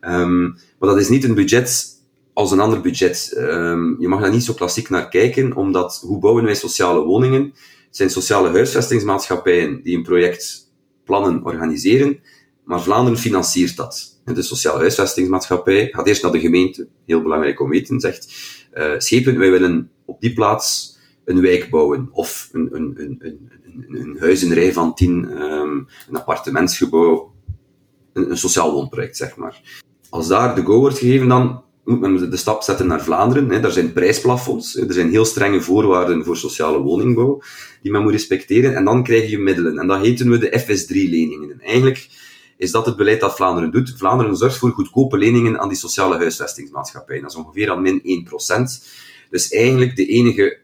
Um, 0.00 0.58
maar 0.78 0.88
dat 0.88 0.98
is 0.98 1.08
niet 1.08 1.24
een 1.24 1.34
budget 1.34 1.95
als 2.36 2.50
een 2.50 2.60
ander 2.60 2.80
budget. 2.80 3.34
Um, 3.36 3.96
je 4.00 4.08
mag 4.08 4.20
daar 4.20 4.30
niet 4.30 4.44
zo 4.44 4.52
klassiek 4.52 4.88
naar 4.88 5.08
kijken, 5.08 5.54
omdat 5.54 6.00
hoe 6.06 6.18
bouwen 6.18 6.44
wij 6.44 6.54
sociale 6.54 7.04
woningen? 7.04 7.42
Het 7.86 7.96
zijn 7.96 8.10
sociale 8.10 8.50
huisvestingsmaatschappijen 8.50 9.82
die 9.82 9.96
een 9.96 10.02
project 10.02 10.70
plannen, 11.04 11.44
organiseren, 11.44 12.20
maar 12.64 12.82
Vlaanderen 12.82 13.18
financiert 13.18 13.76
dat. 13.76 14.20
De 14.24 14.42
sociale 14.42 14.78
huisvestingsmaatschappij 14.78 15.88
gaat 15.92 16.06
eerst 16.06 16.22
naar 16.22 16.32
de 16.32 16.40
gemeente, 16.40 16.88
heel 17.06 17.22
belangrijk 17.22 17.60
om 17.60 17.70
weten, 17.70 18.00
zegt, 18.00 18.28
uh, 18.74 18.92
schepen, 18.98 19.38
wij 19.38 19.50
willen 19.50 19.90
op 20.04 20.20
die 20.20 20.32
plaats 20.32 20.98
een 21.24 21.40
wijk 21.40 21.70
bouwen, 21.70 22.08
of 22.12 22.48
een, 22.52 22.68
een, 22.72 22.94
een, 22.96 23.16
een, 23.18 23.50
een, 23.88 24.16
huizenrij 24.18 24.72
van 24.72 24.94
tien, 24.94 25.42
um, 25.42 25.88
een 26.08 26.16
appartementsgebouw, 26.16 27.32
een, 28.12 28.30
een 28.30 28.38
sociaal 28.38 28.72
woonproject, 28.72 29.16
zeg 29.16 29.36
maar. 29.36 29.84
Als 30.10 30.28
daar 30.28 30.54
de 30.54 30.64
go 30.64 30.78
wordt 30.78 30.98
gegeven, 30.98 31.28
dan 31.28 31.64
moet 31.86 32.00
men 32.00 32.30
de 32.30 32.36
stap 32.36 32.62
zetten 32.62 32.86
naar 32.86 33.02
Vlaanderen. 33.02 33.50
Hè. 33.50 33.60
Daar 33.60 33.70
zijn 33.70 33.92
prijsplafonds, 33.92 34.76
er 34.76 34.92
zijn 34.92 35.10
heel 35.10 35.24
strenge 35.24 35.60
voorwaarden 35.60 36.24
voor 36.24 36.36
sociale 36.36 36.78
woningbouw 36.78 37.42
die 37.82 37.92
men 37.92 38.02
moet 38.02 38.12
respecteren. 38.12 38.74
En 38.74 38.84
dan 38.84 39.02
krijg 39.02 39.30
je 39.30 39.38
middelen. 39.38 39.78
En 39.78 39.86
dat 39.86 40.00
heten 40.00 40.30
we 40.30 40.38
de 40.38 40.60
FS3-leningen. 40.60 41.50
En 41.50 41.60
eigenlijk 41.60 42.08
is 42.56 42.70
dat 42.70 42.86
het 42.86 42.96
beleid 42.96 43.20
dat 43.20 43.36
Vlaanderen 43.36 43.70
doet. 43.70 43.94
Vlaanderen 43.96 44.36
zorgt 44.36 44.56
voor 44.56 44.70
goedkope 44.70 45.16
leningen 45.16 45.60
aan 45.60 45.68
die 45.68 45.78
sociale 45.78 46.16
huisvestingsmaatschappijen. 46.16 47.22
Dat 47.22 47.30
is 47.30 47.36
ongeveer 47.36 47.70
aan 47.70 47.82
min 47.82 48.26
1%. 48.28 48.86
Dus 49.30 49.50
eigenlijk 49.50 49.96
de 49.96 50.06
enige 50.06 50.58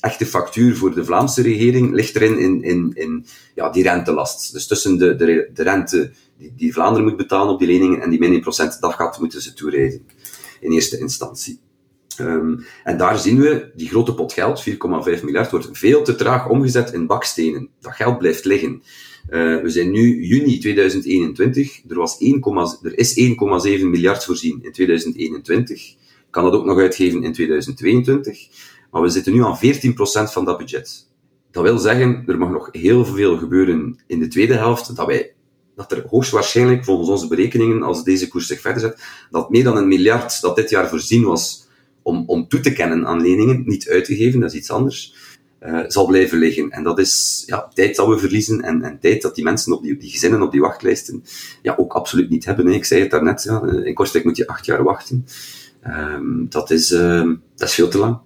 echte 0.00 0.26
factuur 0.26 0.76
voor 0.76 0.94
de 0.94 1.04
Vlaamse 1.04 1.42
regering 1.42 1.92
ligt 1.92 2.16
erin 2.16 2.38
in, 2.38 2.62
in, 2.62 2.92
in 2.94 3.26
ja, 3.54 3.70
die 3.70 3.82
rentelast. 3.82 4.52
Dus 4.52 4.66
tussen 4.66 4.98
de, 4.98 5.16
de, 5.52 5.62
rente 5.62 6.12
die, 6.38 6.52
die 6.56 6.72
Vlaanderen 6.72 7.08
moet 7.08 7.16
betalen 7.16 7.52
op 7.52 7.58
die 7.58 7.68
leningen 7.68 8.00
en 8.00 8.10
die 8.10 8.18
min 8.18 8.42
1%, 8.42 8.46
dat 8.80 8.94
gaat 8.94 9.18
moeten 9.18 9.42
ze 9.42 9.54
toerijden 9.54 10.06
in 10.62 10.72
eerste 10.72 10.98
instantie. 10.98 11.60
Um, 12.20 12.66
en 12.84 12.96
daar 12.96 13.18
zien 13.18 13.38
we, 13.38 13.70
die 13.74 13.88
grote 13.88 14.14
pot 14.14 14.32
geld, 14.32 14.64
4,5 14.70 14.76
miljard, 15.22 15.50
wordt 15.50 15.68
veel 15.72 16.02
te 16.02 16.14
traag 16.14 16.48
omgezet 16.48 16.92
in 16.92 17.06
bakstenen. 17.06 17.68
Dat 17.80 17.92
geld 17.92 18.18
blijft 18.18 18.44
liggen. 18.44 18.82
Uh, 19.30 19.62
we 19.62 19.70
zijn 19.70 19.90
nu 19.90 20.24
juni 20.26 20.58
2021. 20.58 21.82
Er, 21.88 21.96
was 21.96 22.18
1, 22.18 22.42
er 22.82 22.98
is 22.98 23.20
1,7 23.20 23.34
miljard 23.64 24.24
voorzien 24.24 24.58
in 24.62 24.72
2021. 24.72 25.94
Kan 26.30 26.44
dat 26.44 26.52
ook 26.52 26.64
nog 26.64 26.78
uitgeven 26.78 27.22
in 27.22 27.32
2022. 27.32 28.48
Maar 28.90 29.02
we 29.02 29.08
zitten 29.08 29.32
nu 29.32 29.44
aan 29.44 29.58
14% 29.58 29.60
van 30.32 30.44
dat 30.44 30.58
budget. 30.58 31.10
Dat 31.50 31.62
wil 31.62 31.78
zeggen, 31.78 32.24
er 32.26 32.38
mag 32.38 32.50
nog 32.50 32.68
heel 32.72 33.04
veel 33.04 33.38
gebeuren 33.38 33.98
in 34.06 34.18
de 34.18 34.28
tweede 34.28 34.54
helft, 34.54 34.96
dat 34.96 35.06
wij 35.06 35.34
dat 35.88 35.98
er 35.98 36.04
hoogstwaarschijnlijk, 36.08 36.84
volgens 36.84 37.08
onze 37.08 37.28
berekeningen, 37.28 37.82
als 37.82 38.04
deze 38.04 38.28
koers 38.28 38.46
zich 38.46 38.60
verder 38.60 38.80
zet, 38.80 39.02
dat 39.30 39.50
meer 39.50 39.64
dan 39.64 39.76
een 39.76 39.88
miljard 39.88 40.40
dat 40.40 40.56
dit 40.56 40.70
jaar 40.70 40.88
voorzien 40.88 41.24
was 41.24 41.66
om, 42.02 42.24
om 42.26 42.48
toe 42.48 42.60
te 42.60 42.72
kennen 42.72 43.06
aan 43.06 43.20
leningen, 43.20 43.62
niet 43.66 43.88
uitgegeven, 43.88 44.40
dat 44.40 44.52
is 44.52 44.58
iets 44.58 44.70
anders, 44.70 45.14
uh, 45.62 45.80
zal 45.86 46.06
blijven 46.06 46.38
liggen. 46.38 46.70
En 46.70 46.82
dat 46.82 46.98
is 46.98 47.42
ja, 47.46 47.68
tijd 47.74 47.96
dat 47.96 48.06
we 48.06 48.18
verliezen 48.18 48.60
en, 48.60 48.82
en 48.82 48.98
tijd 49.00 49.22
dat 49.22 49.34
die 49.34 49.44
mensen 49.44 49.72
op 49.72 49.82
die, 49.82 49.96
die 49.96 50.10
gezinnen 50.10 50.42
op 50.42 50.52
die 50.52 50.60
wachtlijsten 50.60 51.24
ja, 51.62 51.74
ook 51.76 51.92
absoluut 51.92 52.30
niet 52.30 52.44
hebben. 52.44 52.66
Ik 52.66 52.84
zei 52.84 53.00
het 53.00 53.10
daarnet, 53.10 53.42
ja, 53.42 53.62
in 53.84 53.94
Kortrijk 53.94 54.24
moet 54.24 54.36
je 54.36 54.46
acht 54.46 54.66
jaar 54.66 54.82
wachten. 54.82 55.26
Um, 55.86 56.46
dat, 56.48 56.70
is, 56.70 56.90
uh, 56.90 57.30
dat 57.56 57.68
is 57.68 57.74
veel 57.74 57.88
te 57.88 57.98
lang. 57.98 58.18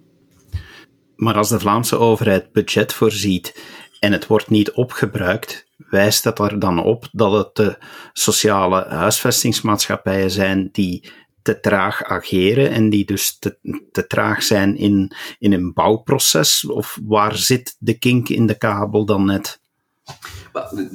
Maar 1.15 1.35
als 1.35 1.49
de 1.49 1.59
Vlaamse 1.59 1.97
overheid 1.97 2.51
budget 2.51 2.93
voorziet 2.93 3.55
en 3.99 4.11
het 4.11 4.27
wordt 4.27 4.49
niet 4.49 4.71
opgebruikt, 4.71 5.66
wijst 5.77 6.23
dat 6.23 6.39
er 6.39 6.59
dan 6.59 6.83
op 6.83 7.07
dat 7.11 7.31
het 7.31 7.55
de 7.55 7.77
sociale 8.13 8.85
huisvestingsmaatschappijen 8.87 10.31
zijn 10.31 10.69
die 10.71 11.11
te 11.41 11.59
traag 11.59 12.03
ageren 12.03 12.69
en 12.69 12.89
die 12.89 13.05
dus 13.05 13.39
te, 13.39 13.57
te 13.91 14.07
traag 14.07 14.43
zijn 14.43 14.77
in, 14.77 15.11
in 15.39 15.53
een 15.53 15.73
bouwproces? 15.73 16.65
Of 16.65 16.99
waar 17.05 17.35
zit 17.35 17.75
de 17.79 17.97
kink 17.97 18.29
in 18.29 18.45
de 18.45 18.57
kabel 18.57 19.05
dan 19.05 19.25
net? 19.25 19.59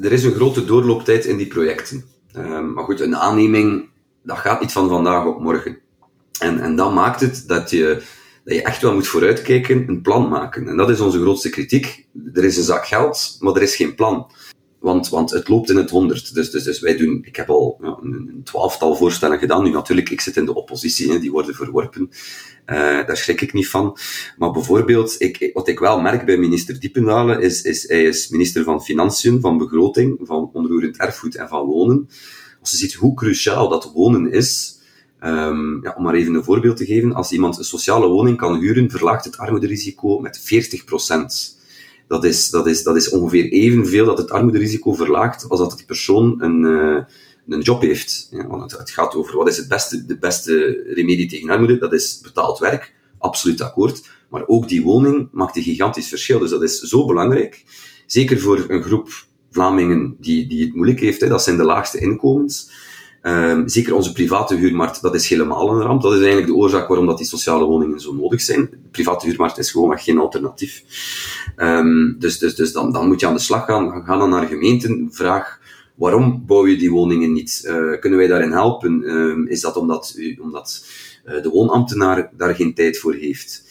Er 0.03 0.13
is 0.13 0.25
een 0.25 0.35
grote 0.35 0.65
doorlooptijd 0.65 1.25
in 1.25 1.37
die 1.37 1.47
projecten. 1.47 2.05
Ehm, 2.33 2.73
maar 2.73 2.85
goed, 2.85 3.01
een 3.01 3.17
aanneming, 3.17 3.89
dat 4.23 4.39
gaat 4.39 4.61
niet 4.61 4.73
van 4.73 4.89
vandaag 4.89 5.27
op 5.27 5.41
morgen. 5.41 5.79
En, 6.39 6.61
en 6.61 6.77
dat 6.77 6.93
maakt 6.93 7.21
het 7.21 7.45
dat 7.47 7.71
je, 7.71 8.03
dat 8.45 8.55
je 8.55 8.63
echt 8.63 8.83
wel 8.83 8.95
moet 8.95 9.07
vooruitkijken, 9.07 9.89
een 9.89 10.03
plan 10.03 10.29
maken. 10.29 10.69
En 10.69 10.77
dat 10.77 10.91
is 10.91 11.01
onze 11.01 11.21
grootste 11.21 11.51
kritiek. 11.51 12.07
Er 12.33 12.45
is 12.45 12.57
een 12.57 12.63
zak 12.63 12.87
geld, 12.87 13.37
maar 13.41 13.55
er 13.55 13.63
is 13.63 13.77
geen 13.77 13.95
plan. 13.95 14.31
Want, 14.83 15.09
want 15.09 15.31
het 15.31 15.49
loopt 15.49 15.71
in 15.71 15.77
het 15.77 15.91
honderd. 15.91 16.35
Dus, 16.35 16.51
dus, 16.51 16.65
dus 16.65 16.81
wij 16.81 16.97
doen, 16.97 17.23
ik 17.25 17.37
heb 17.37 17.51
al 17.51 17.79
een, 17.81 18.41
twaalftal 18.45 18.97
voorstellen 18.97 19.39
gedaan. 19.39 19.65
Nu 19.65 19.71
natuurlijk, 19.71 20.11
ik 20.11 20.21
zit 20.21 20.37
in 20.37 20.45
de 20.45 20.55
oppositie, 20.55 21.13
hè, 21.13 21.19
die 21.19 21.31
worden 21.31 21.55
verworpen. 21.55 22.11
Uh, 22.67 22.77
daar 23.07 23.17
schrik 23.17 23.41
ik 23.41 23.53
niet 23.53 23.69
van. 23.69 23.97
Maar 24.37 24.51
bijvoorbeeld, 24.51 25.15
ik, 25.19 25.51
wat 25.53 25.69
ik 25.69 25.79
wel 25.79 26.01
merk 26.01 26.25
bij 26.25 26.37
minister 26.37 26.81
Diependalen, 26.81 27.41
is, 27.41 27.63
is 27.63 27.89
hij 27.89 28.03
is 28.03 28.29
minister 28.29 28.65
van 28.65 28.83
Financiën, 28.83 29.41
van 29.41 29.59
Begroting, 29.59 30.19
van 30.23 30.51
Onroerend 30.53 30.97
Erfgoed 30.97 31.37
en 31.37 31.49
van 31.49 31.67
Wonen. 31.67 32.09
Als 32.61 32.71
je 32.71 32.77
ziet 32.77 32.95
hoe 32.95 33.15
cruciaal 33.15 33.69
dat 33.69 33.93
wonen 33.95 34.33
is, 34.33 34.79
um, 35.21 35.83
ja, 35.83 35.95
om 35.97 36.03
maar 36.03 36.15
even 36.15 36.35
een 36.35 36.45
voorbeeld 36.45 36.77
te 36.77 36.85
geven, 36.85 37.15
als 37.15 37.33
iemand 37.33 37.59
een 37.59 37.65
sociale 37.65 38.07
woning 38.07 38.37
kan 38.37 38.59
huren, 38.59 38.91
verlaagt 38.91 39.25
het 39.25 39.39
armoederisico 39.39 40.19
met 40.19 40.39
40 40.39 40.85
procent 40.85 41.61
dat 42.13 42.25
is, 42.25 42.51
dat 42.51 42.67
is, 42.67 42.83
dat 42.83 42.97
is 42.97 43.11
ongeveer 43.11 43.45
evenveel 43.45 44.05
dat 44.05 44.19
het 44.19 44.31
armoederisico 44.31 44.93
verlaagt 44.93 45.49
als 45.49 45.61
dat 45.61 45.77
die 45.77 45.87
persoon 45.87 46.43
een, 46.43 46.61
uh, 46.65 47.03
een 47.49 47.61
job 47.61 47.83
heeft. 47.83 48.29
Ja, 48.31 48.47
want 48.47 48.71
het, 48.71 48.81
het, 48.81 48.91
gaat 48.91 49.15
over 49.15 49.37
wat 49.37 49.49
is 49.49 49.57
het 49.57 49.69
beste, 49.69 50.07
de 50.07 50.19
beste 50.19 50.83
remedie 50.95 51.29
tegen 51.29 51.51
armoede. 51.51 51.79
Dat 51.79 51.93
is 51.93 52.21
betaald 52.23 52.59
werk, 52.59 52.95
absoluut 53.19 53.61
akkoord. 53.61 54.09
Maar 54.31 54.47
ook 54.47 54.69
die 54.69 54.83
woning 54.83 55.29
maakt 55.33 55.57
een 55.57 55.63
gigantisch 55.63 56.09
verschil. 56.09 56.39
Dus 56.39 56.51
dat 56.51 56.63
is 56.63 56.81
zo 56.81 57.07
belangrijk. 57.07 57.65
Zeker 58.07 58.41
voor 58.41 58.65
een 58.69 58.83
groep 58.83 59.11
Vlamingen 59.51 60.17
die, 60.21 60.47
die 60.47 60.65
het 60.65 60.75
moeilijk 60.75 61.01
heeft. 61.01 61.21
Hè. 61.21 61.29
Dat 61.29 61.43
zijn 61.43 61.57
de 61.57 61.65
laagste 61.65 61.99
inkomens. 61.99 62.71
Um, 63.23 63.69
zeker 63.69 63.95
onze 63.95 64.13
private 64.13 64.55
huurmarkt, 64.55 65.03
dat 65.03 65.15
is 65.15 65.29
helemaal 65.29 65.71
een 65.71 65.83
ramp. 65.83 66.03
Dat 66.03 66.13
is 66.13 66.19
eigenlijk 66.19 66.47
de 66.47 66.55
oorzaak 66.55 66.89
waarom 66.89 67.07
dat 67.07 67.19
die 67.19 67.27
sociale 67.27 67.65
woningen 67.65 68.01
zo 68.01 68.15
nodig 68.15 68.41
zijn. 68.41 68.69
De 68.71 68.89
private 68.91 69.27
huurmarkt 69.27 69.59
is 69.59 69.71
gewoon 69.71 69.99
geen 69.99 70.19
alternatief. 70.19 70.85
Um, 71.57 72.17
dus 72.19 72.39
dus, 72.39 72.55
dus 72.55 72.73
dan, 72.73 72.93
dan 72.93 73.07
moet 73.07 73.21
je 73.21 73.27
aan 73.27 73.35
de 73.35 73.41
slag 73.41 73.65
gaan. 73.65 74.05
Ga 74.05 74.17
dan 74.17 74.31
naar 74.31 74.47
gemeenten, 74.47 75.09
vraag 75.13 75.61
waarom 75.95 76.43
bouw 76.47 76.67
je 76.67 76.77
die 76.77 76.91
woningen 76.91 77.33
niet? 77.33 77.63
Uh, 77.67 77.99
kunnen 78.01 78.19
wij 78.19 78.29
daarin 78.29 78.51
helpen? 78.51 79.03
Um, 79.03 79.47
is 79.47 79.61
dat 79.61 79.77
omdat, 79.77 80.19
omdat 80.41 80.87
uh, 81.25 81.43
de 81.43 81.49
woonambtenaar 81.49 82.31
daar 82.37 82.55
geen 82.55 82.75
tijd 82.75 82.99
voor 82.99 83.15
heeft? 83.15 83.71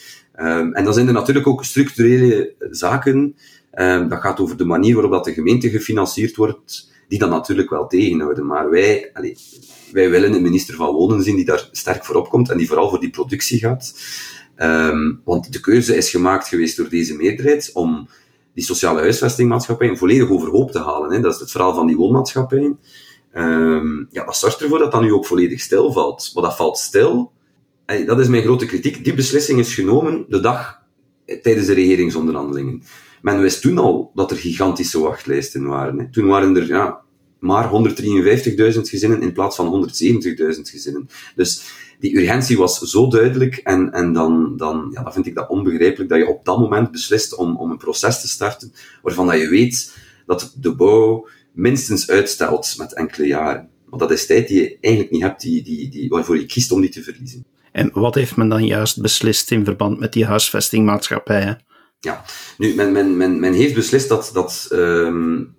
en 0.74 0.84
dan 0.84 0.94
zijn 0.94 1.08
er 1.08 1.14
natuurlijk 1.14 1.48
ook 1.48 1.66
structurele 1.66 2.54
zaken. 2.72 3.36
dat 4.10 4.20
gaat 4.22 4.40
over 4.40 4.58
de 4.58 4.66
manier 4.66 4.94
waarop 4.94 5.12
dat 5.12 5.26
de 5.26 5.34
gemeente 5.34 5.70
gefinancierd 5.70 6.36
wordt 6.36 6.91
die 7.12 7.20
dat 7.20 7.30
natuurlijk 7.30 7.70
wel 7.70 7.88
tegenhouden. 7.88 8.46
Maar 8.46 8.70
wij, 8.70 9.12
wij 9.92 10.10
willen 10.10 10.34
een 10.34 10.42
minister 10.42 10.76
van 10.76 10.94
Wonen 10.94 11.24
zien 11.24 11.36
die 11.36 11.46
daar 11.46 11.70
sterk 11.72 12.06
voor 12.06 12.16
opkomt 12.16 12.50
en 12.50 12.58
die 12.58 12.68
vooral 12.68 12.90
voor 12.90 13.00
die 13.00 13.10
productie 13.10 13.60
gaat. 13.60 13.94
Um, 14.58 15.22
want 15.24 15.54
de 15.54 15.60
keuze 15.60 15.96
is 15.96 16.10
gemaakt 16.10 16.48
geweest 16.48 16.78
door 16.78 16.90
deze 16.90 17.16
meerderheid 17.16 17.70
om 17.74 18.08
die 18.54 18.64
sociale 18.64 19.00
huisvestingmaatschappijen 19.00 19.98
volledig 19.98 20.30
overhoop 20.30 20.72
te 20.72 20.80
halen. 20.80 21.12
Hè. 21.12 21.20
Dat 21.20 21.34
is 21.34 21.40
het 21.40 21.52
verhaal 21.52 21.74
van 21.74 21.88
die 21.88 21.96
woonmaatschappijen. 21.96 22.80
Um, 23.34 24.08
ja, 24.12 24.26
dat 24.26 24.38
zorgt 24.38 24.62
ervoor 24.62 24.80
dat 24.80 24.92
dat 24.92 25.02
nu 25.02 25.14
ook 25.14 25.26
volledig 25.26 25.60
stilvalt. 25.60 26.32
Maar 26.34 26.44
dat 26.44 26.56
valt 26.56 26.78
stil. 26.78 27.32
Allee, 27.86 28.06
dat 28.06 28.20
is 28.20 28.28
mijn 28.28 28.44
grote 28.44 28.66
kritiek. 28.66 29.04
Die 29.04 29.14
beslissing 29.14 29.60
is 29.60 29.74
genomen 29.74 30.26
de 30.28 30.40
dag 30.40 30.82
tijdens 31.42 31.68
de 31.68 31.74
regeringsonderhandelingen. 31.74 32.84
Men 33.22 33.42
wist 33.42 33.62
toen 33.62 33.78
al 33.78 34.12
dat 34.14 34.32
er 34.32 34.38
gigantische 34.38 35.00
wachtlijsten 35.00 35.68
waren. 35.68 36.00
Hè. 36.00 36.12
Toen 36.12 36.28
waren 36.28 36.56
er 36.56 36.68
ja, 36.68 37.01
maar 37.42 37.70
153.000 37.70 38.80
gezinnen 38.82 39.22
in 39.22 39.34
plaats 39.34 39.56
van 39.56 39.90
170.000 39.90 40.62
gezinnen. 40.62 41.10
Dus 41.36 41.64
die 42.00 42.18
urgentie 42.18 42.58
was 42.58 42.80
zo 42.80 43.08
duidelijk 43.08 43.56
en, 43.56 43.92
en 43.92 44.14
dan, 44.14 44.58
dan, 44.58 44.90
ja, 44.94 45.04
dan 45.04 45.14
vind 45.14 45.26
ik 45.26 45.36
dat 45.36 45.50
onbegrijpelijk 45.50 46.10
dat 46.10 46.20
je 46.20 46.28
op 46.28 46.46
dat 46.46 46.60
moment 46.60 46.92
beslist 46.92 47.36
om, 47.36 47.58
om 47.58 47.72
een 47.72 47.78
proces 47.78 48.22
te 48.22 48.28
starten 48.28 48.74
waarvan 49.02 49.28
dat 49.28 49.40
je 49.40 49.50
weet 49.50 49.98
dat 50.26 50.56
de 50.60 50.76
bouw 50.76 51.28
minstens 51.52 52.10
uitstelt 52.10 52.74
met 52.78 52.94
enkele 52.94 53.28
jaren. 53.28 53.70
Want 53.86 54.02
dat 54.02 54.12
is 54.12 54.26
tijd 54.26 54.48
die 54.48 54.62
je 54.62 54.78
eigenlijk 54.82 55.14
niet 55.14 55.22
hebt, 55.22 55.42
die, 55.42 55.64
die, 55.64 55.90
die, 55.90 56.10
waarvoor 56.10 56.38
je 56.38 56.46
kiest 56.46 56.72
om 56.72 56.82
die 56.82 56.90
te 56.90 57.04
verliezen. 57.04 57.46
En 57.72 57.90
wat 57.94 58.16
heeft 58.16 58.36
men 58.36 58.50
dan 58.50 58.66
juist 58.66 59.02
beslist 59.02 59.52
in 59.52 59.66
verband 59.66 60.00
met 60.00 60.14
die 60.14 60.26
huisvestingmaatschappijen? 60.26 61.62
Ja, 62.00 62.24
nu, 62.58 62.76
men, 62.76 62.92
men, 62.92 63.18
men, 63.18 63.40
men 63.40 63.54
heeft 63.54 63.74
beslist 63.74 64.10
dat, 64.10 64.30
dat 64.34 64.68
um, 64.72 65.56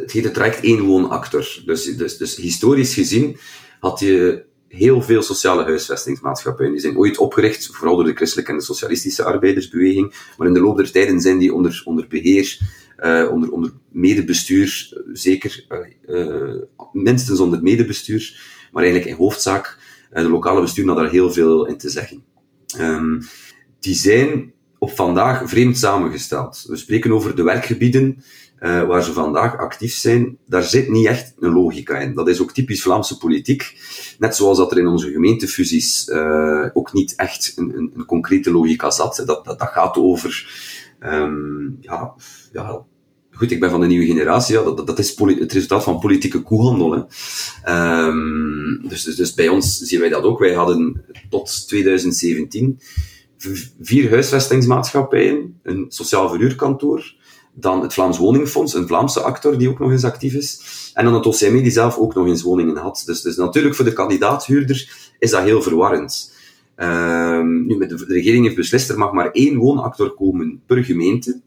het 0.00 0.12
heet 0.12 0.24
het 0.24 0.34
traject 0.34 0.60
één 0.60 0.80
woonactor. 0.80 1.62
Dus, 1.64 1.96
dus, 1.96 2.16
dus 2.16 2.36
historisch 2.36 2.94
gezien 2.94 3.36
had 3.80 4.00
je 4.00 4.44
heel 4.68 5.02
veel 5.02 5.22
sociale 5.22 5.64
huisvestingsmaatschappijen. 5.64 6.72
Die 6.72 6.80
zijn 6.80 6.96
ooit 6.96 7.18
opgericht, 7.18 7.66
vooral 7.66 7.96
door 7.96 8.04
de 8.04 8.14
christelijke 8.14 8.50
en 8.50 8.58
de 8.58 8.64
socialistische 8.64 9.24
arbeidersbeweging. 9.24 10.14
Maar 10.36 10.46
in 10.46 10.54
de 10.54 10.60
loop 10.60 10.76
der 10.76 10.90
tijden 10.90 11.20
zijn 11.20 11.38
die 11.38 11.54
onder, 11.54 11.82
onder 11.84 12.06
beheer, 12.08 12.58
uh, 12.98 13.30
onder, 13.30 13.50
onder 13.50 13.72
medebestuur, 13.90 15.02
zeker, 15.12 15.66
uh, 16.08 16.54
minstens 16.92 17.40
onder 17.40 17.62
medebestuur, 17.62 18.40
maar 18.72 18.82
eigenlijk 18.82 19.12
in 19.12 19.24
hoofdzaak, 19.24 19.78
de 20.12 20.28
lokale 20.28 20.60
bestuur 20.60 20.86
had 20.86 20.96
daar 20.96 21.10
heel 21.10 21.32
veel 21.32 21.66
in 21.66 21.76
te 21.76 21.90
zeggen. 21.90 22.24
Um, 22.80 23.22
die 23.80 23.94
zijn 23.94 24.52
op 24.78 24.90
vandaag 24.90 25.48
vreemd 25.48 25.78
samengesteld. 25.78 26.64
We 26.68 26.76
spreken 26.76 27.12
over 27.12 27.36
de 27.36 27.42
werkgebieden 27.42 28.22
uh, 28.60 28.86
waar 28.86 29.02
ze 29.02 29.12
vandaag 29.12 29.58
actief 29.58 29.94
zijn. 29.94 30.38
Daar 30.46 30.62
zit 30.62 30.88
niet 30.88 31.06
echt 31.06 31.34
een 31.38 31.52
logica 31.52 31.98
in. 31.98 32.14
Dat 32.14 32.28
is 32.28 32.40
ook 32.40 32.52
typisch 32.52 32.82
Vlaamse 32.82 33.18
politiek. 33.18 33.78
Net 34.18 34.36
zoals 34.36 34.58
dat 34.58 34.70
er 34.72 34.78
in 34.78 34.86
onze 34.86 35.10
gemeentefusies 35.10 36.08
uh, 36.08 36.66
ook 36.72 36.92
niet 36.92 37.14
echt 37.16 37.52
een, 37.56 37.76
een, 37.76 37.92
een, 37.94 38.04
concrete 38.04 38.52
logica 38.52 38.90
zat. 38.90 39.22
Dat, 39.26 39.44
dat, 39.44 39.58
dat 39.58 39.68
gaat 39.68 39.96
over, 39.96 40.50
um, 41.00 41.76
ja, 41.80 42.14
ja, 42.52 42.84
goed, 43.30 43.50
ik 43.50 43.60
ben 43.60 43.70
van 43.70 43.80
de 43.80 43.86
nieuwe 43.86 44.06
generatie, 44.06 44.54
dat, 44.54 44.86
dat 44.86 44.98
is 44.98 45.18
het 45.18 45.52
resultaat 45.52 45.82
van 45.82 45.98
politieke 45.98 46.42
koehandel. 46.42 46.92
Hè. 46.92 48.06
Um, 48.06 48.88
dus, 48.88 49.04
dus, 49.04 49.16
dus 49.16 49.34
bij 49.34 49.48
ons 49.48 49.78
zien 49.78 50.00
wij 50.00 50.08
dat 50.08 50.22
ook. 50.22 50.38
Wij 50.38 50.54
hadden 50.54 51.04
tot 51.28 51.68
2017 51.68 52.80
vier 53.80 54.10
huisvestingsmaatschappijen, 54.10 55.60
een 55.62 55.84
sociaal 55.88 56.28
verhuurkantoor, 56.28 57.14
dan 57.58 57.82
het 57.82 57.94
Vlaams 57.94 58.18
Woningfonds, 58.18 58.74
een 58.74 58.86
Vlaamse 58.86 59.20
actor 59.20 59.58
die 59.58 59.68
ook 59.68 59.78
nog 59.78 59.90
eens 59.90 60.04
actief 60.04 60.34
is, 60.34 60.60
en 60.94 61.04
dan 61.04 61.14
het 61.14 61.26
OCME 61.26 61.62
die 61.62 61.70
zelf 61.70 61.96
ook 61.96 62.14
nog 62.14 62.26
eens 62.26 62.42
woningen 62.42 62.76
had. 62.76 63.02
Dus, 63.06 63.20
dus 63.20 63.36
natuurlijk 63.36 63.74
voor 63.74 63.84
de 63.84 63.92
kandidaathuurder 63.92 65.12
is 65.18 65.30
dat 65.30 65.42
heel 65.42 65.62
verwarrend. 65.62 66.34
Um, 66.76 67.66
nu, 67.66 67.76
met 67.76 67.88
de, 67.88 68.04
regering 68.08 68.44
heeft 68.44 68.56
beslist, 68.56 68.88
er 68.88 68.98
mag 68.98 69.12
maar 69.12 69.30
één 69.30 69.56
woonactor 69.56 70.14
komen 70.14 70.62
per 70.66 70.84
gemeente. 70.84 71.40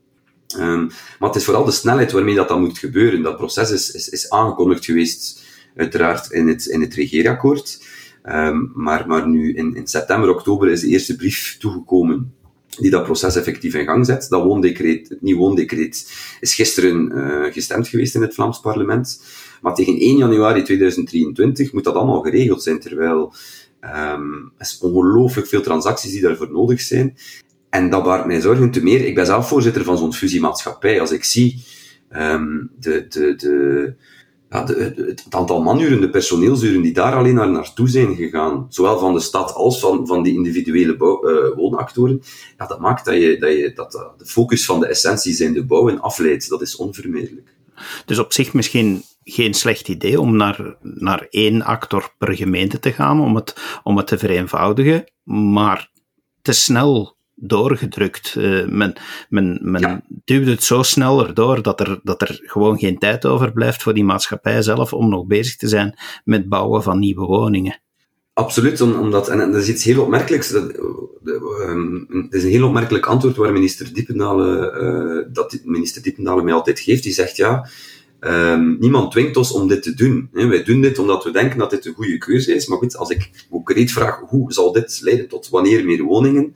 Um, 0.60 0.88
maar 1.20 1.30
het 1.30 1.36
is 1.36 1.46
vooral 1.46 1.66
de 1.66 1.72
snelheid 1.72 2.12
waarmee 2.12 2.36
dat 2.36 2.48
dan 2.48 2.62
moet 2.62 2.78
gebeuren. 2.78 3.22
Dat 3.22 3.38
proces 3.38 3.72
is, 3.72 3.92
is, 3.92 4.10
is 4.10 4.30
aangekondigd 4.30 4.86
geweest, 4.86 5.44
uiteraard, 5.76 6.32
in 6.32 6.48
het, 6.48 6.66
in 6.66 6.82
het 6.82 6.94
regeerakkoord. 6.94 7.84
Um, 8.24 8.72
maar, 8.76 9.08
maar 9.08 9.28
nu 9.28 9.54
in, 9.54 9.76
in 9.76 9.88
september, 9.88 10.30
oktober 10.30 10.70
is 10.70 10.82
de 10.82 10.88
eerste 10.88 11.16
brief 11.16 11.58
toegekomen 11.60 12.34
die 12.82 12.92
dat 12.92 13.04
proces 13.04 13.36
effectief 13.36 13.74
in 13.74 13.86
gang 13.86 14.06
zet. 14.06 14.26
Dat 14.30 14.44
woondecreet, 14.44 15.10
het 15.10 15.22
nieuwe 15.22 15.40
woondecreet 15.40 16.12
is 16.40 16.56
gisteren 16.56 17.12
uh, 17.18 17.54
gestemd 17.54 17.88
geweest 17.88 18.16
in 18.16 18.22
het 18.22 18.34
Vlaams 18.34 18.60
parlement. 18.60 19.24
Maar 19.62 19.74
tegen 19.74 19.94
1 19.94 20.18
januari 20.18 20.64
2023 20.64 21.74
moet 21.74 21.84
dat 21.84 21.96
allemaal 21.96 22.22
geregeld 22.22 22.64
zijn, 22.64 22.80
terwijl 22.80 23.34
um, 23.82 24.52
er 24.58 24.78
ongelooflijk 24.82 25.48
veel 25.48 25.62
transacties 25.62 26.12
die 26.12 26.22
daarvoor 26.22 26.52
nodig 26.52 26.82
zijn. 26.82 27.18
En 27.70 27.90
dat 27.90 28.04
baart 28.04 28.26
mij 28.26 28.42
zorgen 28.42 28.72
te 28.72 28.84
meer. 28.84 29.06
Ik 29.06 29.16
ben 29.16 29.26
zelf 29.26 29.48
voorzitter 29.48 29.84
van 29.84 29.98
zo'n 29.98 30.14
fusiemaatschappij. 30.14 31.02
Als 31.02 31.12
ik 31.12 31.24
zie 31.24 31.64
um, 32.12 32.72
de, 32.80 33.06
de, 33.10 33.36
de, 33.36 33.94
ja, 34.50 34.64
de, 34.64 34.94
het, 34.96 35.26
aantal 35.30 35.62
manuren, 35.62 36.02
de 36.02 36.10
personeelsuren 36.10 36.82
die 36.82 36.94
daar 36.94 37.16
alleen 37.16 37.36
naar 37.36 37.52
naartoe 37.52 37.90
zijn 37.90 38.16
gegaan, 38.16 38.66
zowel 38.70 39.00
van 39.00 39.14
de 39.14 39.20
stad 39.20 39.54
als 39.54 39.80
van, 39.80 40.08
van 40.08 40.24
die 40.24 40.34
individuele 40.34 40.98
bouw, 40.98 41.30
uh, 41.30 41.56
woonactoren, 41.56 42.22
ja, 42.58 42.66
dat 42.66 42.80
maakt 42.80 43.06
dat, 43.06 43.16
je, 43.16 43.38
dat, 43.40 43.52
je, 43.52 43.72
dat 43.76 43.92
de 44.18 44.26
focus 44.26 44.66
van 44.66 44.80
de 44.80 44.88
essentie 44.88 45.34
zijn 45.34 45.54
de 45.54 45.66
bouw 45.66 46.00
afleidt. 46.00 46.50
Dat 46.50 46.62
is 46.62 46.76
onvermijdelijk. 46.76 47.54
Dus 48.06 48.20
op 48.20 48.34
zich 48.34 48.54
misschien 48.54 49.04
geen 49.24 49.54
slecht 49.54 49.88
idee 49.88 50.20
om 50.20 50.36
naar, 50.36 50.78
naar 50.82 51.28
één 51.30 51.62
actor 51.62 52.14
per 52.18 52.36
gemeente 52.36 52.80
te 52.80 52.92
gaan, 52.92 53.22
om 53.22 53.36
het, 53.36 53.80
om 53.84 53.98
het 53.98 54.08
te 54.08 54.18
vereenvoudigen, 54.18 55.12
maar 55.24 55.92
te 56.42 56.52
snel 56.52 57.18
doorgedrukt. 57.40 58.36
Uh, 58.38 58.68
men 58.68 58.94
men, 59.30 59.60
men 59.62 59.82
ja. 59.82 60.02
duwt 60.26 60.48
het 60.48 60.64
zo 60.64 60.84
snel 60.84 61.28
erdoor 61.28 61.62
dat 61.62 61.80
er, 61.80 62.00
dat 62.04 62.22
er 62.22 62.40
gewoon 62.44 62.78
geen 62.78 62.98
tijd 62.98 63.26
overblijft 63.26 63.84
voor 63.84 63.94
die 63.94 64.04
maatschappij 64.04 64.62
zelf 64.62 64.94
om 64.94 65.10
nog 65.10 65.26
bezig 65.26 65.56
te 65.56 65.68
zijn 65.68 66.00
met 66.24 66.50
bouwen 66.50 66.84
van 66.84 67.00
nieuwe 67.00 67.26
woningen. 67.26 67.80
Absoluut, 68.34 68.82
omdat, 68.82 69.28
en 69.30 69.52
dat 69.52 69.62
is 69.62 69.70
iets 69.70 69.84
heel 69.84 70.02
opmerkelijks. 70.02 70.50
Dat, 70.50 70.78
um, 71.68 72.08
het 72.10 72.34
is 72.34 72.44
een 72.44 72.50
heel 72.50 72.68
opmerkelijk 72.68 73.06
antwoord 73.06 73.36
waar 73.36 73.52
minister 73.52 73.94
Diependale, 73.94 74.74
uh, 75.28 75.34
dat 75.34 75.60
minister 75.64 76.24
mij 76.44 76.54
altijd 76.54 76.80
geeft. 76.80 77.04
Die 77.04 77.14
zegt 77.14 77.38
ja, 77.38 77.70
um, 78.20 78.78
niemand 78.80 79.12
dwingt 79.12 79.38
ons 79.38 79.52
om 79.52 79.68
dit 79.68 79.84
te 79.84 79.94
doen. 79.94 80.30
Wij 80.32 80.64
doen 80.64 80.82
dit 80.82 81.00
omdat 81.00 81.24
we 81.24 81.32
denken 81.32 81.58
dat 81.58 81.70
dit 81.70 81.86
een 81.86 81.94
goede 81.94 82.18
keuze 82.18 82.56
is. 82.56 82.68
Maar 82.68 82.78
goed, 82.78 82.98
als 82.98 83.10
ik 83.10 83.46
concreet 83.50 83.92
vraag 83.92 84.20
hoe 84.28 84.54
zal 84.54 84.72
dit 84.72 85.00
leiden 85.02 85.28
tot 85.28 85.50
wanneer 85.50 85.86
meer 85.86 86.04
woningen, 86.04 86.54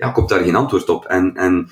ja, 0.00 0.10
komt 0.10 0.28
daar 0.28 0.44
geen 0.44 0.54
antwoord 0.54 0.88
op. 0.88 1.04
En, 1.04 1.34
en, 1.36 1.68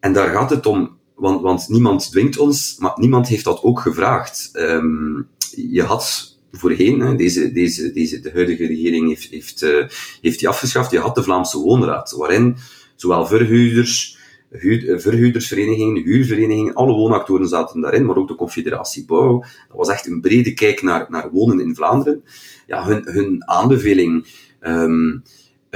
en 0.00 0.12
daar 0.12 0.28
gaat 0.28 0.50
het 0.50 0.66
om, 0.66 0.98
want, 1.14 1.42
want 1.42 1.68
niemand 1.68 2.10
dwingt 2.10 2.38
ons, 2.38 2.76
maar 2.78 2.92
niemand 2.96 3.28
heeft 3.28 3.44
dat 3.44 3.62
ook 3.62 3.80
gevraagd. 3.80 4.50
Um, 4.52 5.28
je 5.50 5.82
had 5.82 6.34
voorheen, 6.52 7.00
hè, 7.00 7.16
deze, 7.16 7.52
deze, 7.52 7.92
deze, 7.92 8.20
de 8.20 8.30
huidige 8.30 8.66
regering 8.66 9.08
heeft, 9.08 9.30
heeft, 9.30 9.62
uh, 9.62 9.86
heeft 10.20 10.38
die 10.38 10.48
afgeschaft, 10.48 10.90
je 10.90 10.98
had 10.98 11.14
de 11.14 11.22
Vlaamse 11.22 11.58
Woonraad, 11.58 12.10
waarin 12.10 12.56
zowel 12.94 13.26
verhuurders, 13.26 14.18
huur, 14.50 15.00
verhuurdersverenigingen, 15.00 16.02
huurverenigingen, 16.02 16.74
alle 16.74 16.92
woonactoren 16.92 17.48
zaten 17.48 17.80
daarin, 17.80 18.06
maar 18.06 18.16
ook 18.16 18.28
de 18.28 18.34
Confederatie 18.34 19.04
Bouw. 19.04 19.40
Dat 19.40 19.76
was 19.76 19.88
echt 19.88 20.06
een 20.06 20.20
brede 20.20 20.54
kijk 20.54 20.82
naar, 20.82 21.06
naar 21.08 21.30
wonen 21.30 21.60
in 21.60 21.74
Vlaanderen. 21.74 22.24
Ja, 22.66 22.86
hun, 22.86 23.02
hun 23.04 23.48
aanbeveling 23.48 24.26
um, 24.60 25.22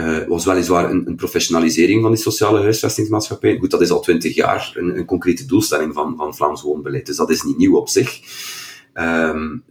uh, 0.00 0.28
was 0.28 0.44
weliswaar 0.44 0.90
een, 0.90 1.06
een, 1.06 1.16
professionalisering 1.16 2.02
van 2.02 2.10
die 2.10 2.20
sociale 2.20 2.60
huisvestingsmaatschappij. 2.60 3.58
Goed, 3.58 3.70
dat 3.70 3.80
is 3.80 3.90
al 3.90 4.00
twintig 4.00 4.34
jaar 4.34 4.72
een, 4.74 4.98
een, 4.98 5.04
concrete 5.04 5.46
doelstelling 5.46 5.94
van, 5.94 6.16
van 6.16 6.34
Vlaams 6.34 6.62
woonbeleid, 6.62 7.06
dus 7.06 7.16
dat 7.16 7.30
is 7.30 7.42
niet 7.42 7.56
nieuw 7.56 7.76
op 7.76 7.88
zich. 7.88 8.20
Um, 8.94 9.62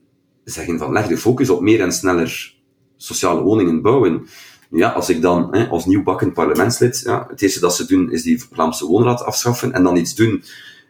zeggen 0.43 0.77
van 0.77 0.91
leg 0.91 1.07
de 1.07 1.17
focus 1.17 1.49
op 1.49 1.61
meer 1.61 1.81
en 1.81 1.91
sneller 1.91 2.55
sociale 2.97 3.41
woningen 3.41 3.81
bouwen. 3.81 4.27
Ja, 4.71 4.89
als 4.89 5.09
ik 5.09 5.21
dan 5.21 5.47
hè, 5.51 5.67
als 5.67 5.85
nieuwbakken 5.85 6.33
parlementslid, 6.33 7.01
ja, 7.05 7.25
het 7.29 7.41
eerste 7.41 7.59
dat 7.59 7.75
ze 7.75 7.85
doen 7.85 8.11
is 8.11 8.23
die 8.23 8.43
Vlaamse 8.43 8.85
woonraad 8.85 9.23
afschaffen 9.23 9.73
en 9.73 9.83
dan 9.83 9.97
iets 9.97 10.15
doen 10.15 10.43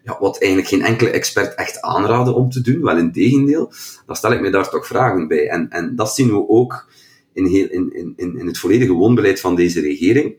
ja, 0.04 0.18
wat 0.20 0.38
eigenlijk 0.38 0.72
geen 0.72 0.84
enkele 0.84 1.10
expert 1.10 1.56
echt 1.56 1.82
aanraden 1.82 2.36
om 2.36 2.50
te 2.50 2.62
doen, 2.62 2.82
wel 2.82 2.98
in 2.98 3.12
tegendeel, 3.12 3.72
dan 4.06 4.16
stel 4.16 4.32
ik 4.32 4.42
me 4.42 4.50
daar 4.50 4.70
toch 4.70 4.88
vragen 4.88 5.28
bij. 5.28 5.50
En, 5.50 5.70
en 5.70 5.96
dat 5.96 6.16
zien 6.16 6.28
we 6.28 6.50
ook 6.50 6.88
in, 7.40 7.46
heel, 7.46 7.68
in, 7.70 8.14
in, 8.16 8.40
in 8.40 8.48
het 8.48 8.58
volledige 8.58 8.94
woonbeleid 8.94 9.40
van 9.40 9.56
deze 9.56 9.82
regering. 9.82 10.36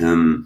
Um, 0.00 0.44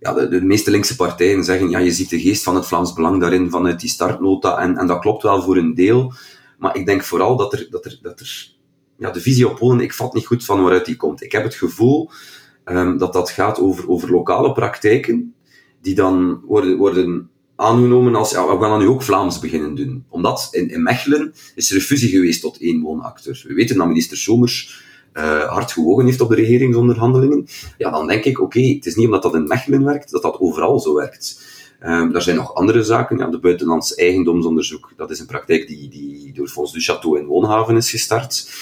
ja, 0.00 0.12
de, 0.12 0.44
meeste 0.44 0.70
linkse 0.70 0.96
partijen 0.96 1.44
zeggen, 1.44 1.70
ja, 1.70 1.78
je 1.78 1.92
ziet 1.92 2.10
de 2.10 2.20
geest 2.20 2.42
van 2.42 2.54
het 2.54 2.66
Vlaams 2.66 2.92
Belang 2.92 3.20
daarin 3.20 3.50
vanuit 3.50 3.80
die 3.80 3.90
startnota, 3.90 4.58
en, 4.58 4.76
en 4.76 4.86
dat 4.86 5.00
klopt 5.00 5.22
wel 5.22 5.42
voor 5.42 5.56
een 5.56 5.74
deel, 5.74 6.12
maar 6.58 6.76
ik 6.76 6.86
denk 6.86 7.02
vooral 7.02 7.36
dat 7.36 7.52
er, 7.52 7.66
dat 7.70 7.84
er, 7.84 7.98
dat 8.02 8.20
er 8.20 8.54
ja, 8.96 9.10
de 9.10 9.20
visie 9.20 9.48
op 9.48 9.56
Polen, 9.56 9.80
ik 9.80 9.92
vat 9.92 10.14
niet 10.14 10.26
goed 10.26 10.44
van 10.44 10.62
waaruit 10.62 10.84
die 10.84 10.96
komt. 10.96 11.22
Ik 11.22 11.32
heb 11.32 11.42
het 11.42 11.54
gevoel 11.54 12.10
um, 12.64 12.98
dat 12.98 13.12
dat 13.12 13.30
gaat 13.30 13.58
over, 13.58 13.88
over 13.88 14.10
lokale 14.10 14.52
praktijken, 14.52 15.34
die 15.82 15.94
dan 15.94 16.40
worden, 16.46 16.76
worden 16.76 17.30
aangenomen 17.56 18.14
als, 18.14 18.30
ja, 18.30 18.58
we 18.58 18.64
gaan 18.64 18.78
nu 18.78 18.86
ook 18.86 19.02
Vlaams 19.02 19.38
beginnen 19.38 19.74
doen. 19.74 20.04
Omdat 20.08 20.48
in, 20.50 20.70
in 20.70 20.82
Mechelen 20.82 21.34
is 21.54 21.70
er 21.70 21.76
een 21.76 21.82
fusie 21.82 22.08
geweest 22.08 22.40
tot 22.40 22.60
één 22.60 22.80
woonacteur. 22.80 23.44
We 23.48 23.54
weten 23.54 23.76
dat 23.76 23.86
minister 23.86 24.16
Somers 24.16 24.88
uh, 25.14 25.42
hard 25.42 25.72
gewogen 25.72 26.04
heeft 26.04 26.20
op 26.20 26.28
de 26.28 26.34
regeringsonderhandelingen. 26.34 27.46
Ja, 27.78 27.90
dan 27.90 28.06
denk 28.06 28.24
ik, 28.24 28.40
oké, 28.40 28.60
het 28.60 28.86
is 28.86 28.94
niet 28.94 29.06
omdat 29.06 29.22
dat 29.22 29.34
in 29.34 29.46
Mechelen 29.46 29.84
werkt, 29.84 30.10
dat 30.10 30.22
dat 30.22 30.40
overal 30.40 30.80
zo 30.80 30.94
werkt. 30.94 31.58
Er 31.80 32.22
zijn 32.22 32.36
nog 32.36 32.54
andere 32.54 32.82
zaken. 32.82 33.18
Ja, 33.18 33.26
de 33.26 33.38
buitenlands 33.38 33.94
eigendomsonderzoek, 33.94 34.92
dat 34.96 35.10
is 35.10 35.20
een 35.20 35.26
praktijk 35.26 35.66
die, 35.68 35.88
die 35.88 36.32
door 36.32 36.48
Fons 36.48 36.72
du 36.72 36.80
Château 36.80 37.18
in 37.18 37.26
Woonhaven 37.26 37.76
is 37.76 37.90
gestart. 37.90 38.52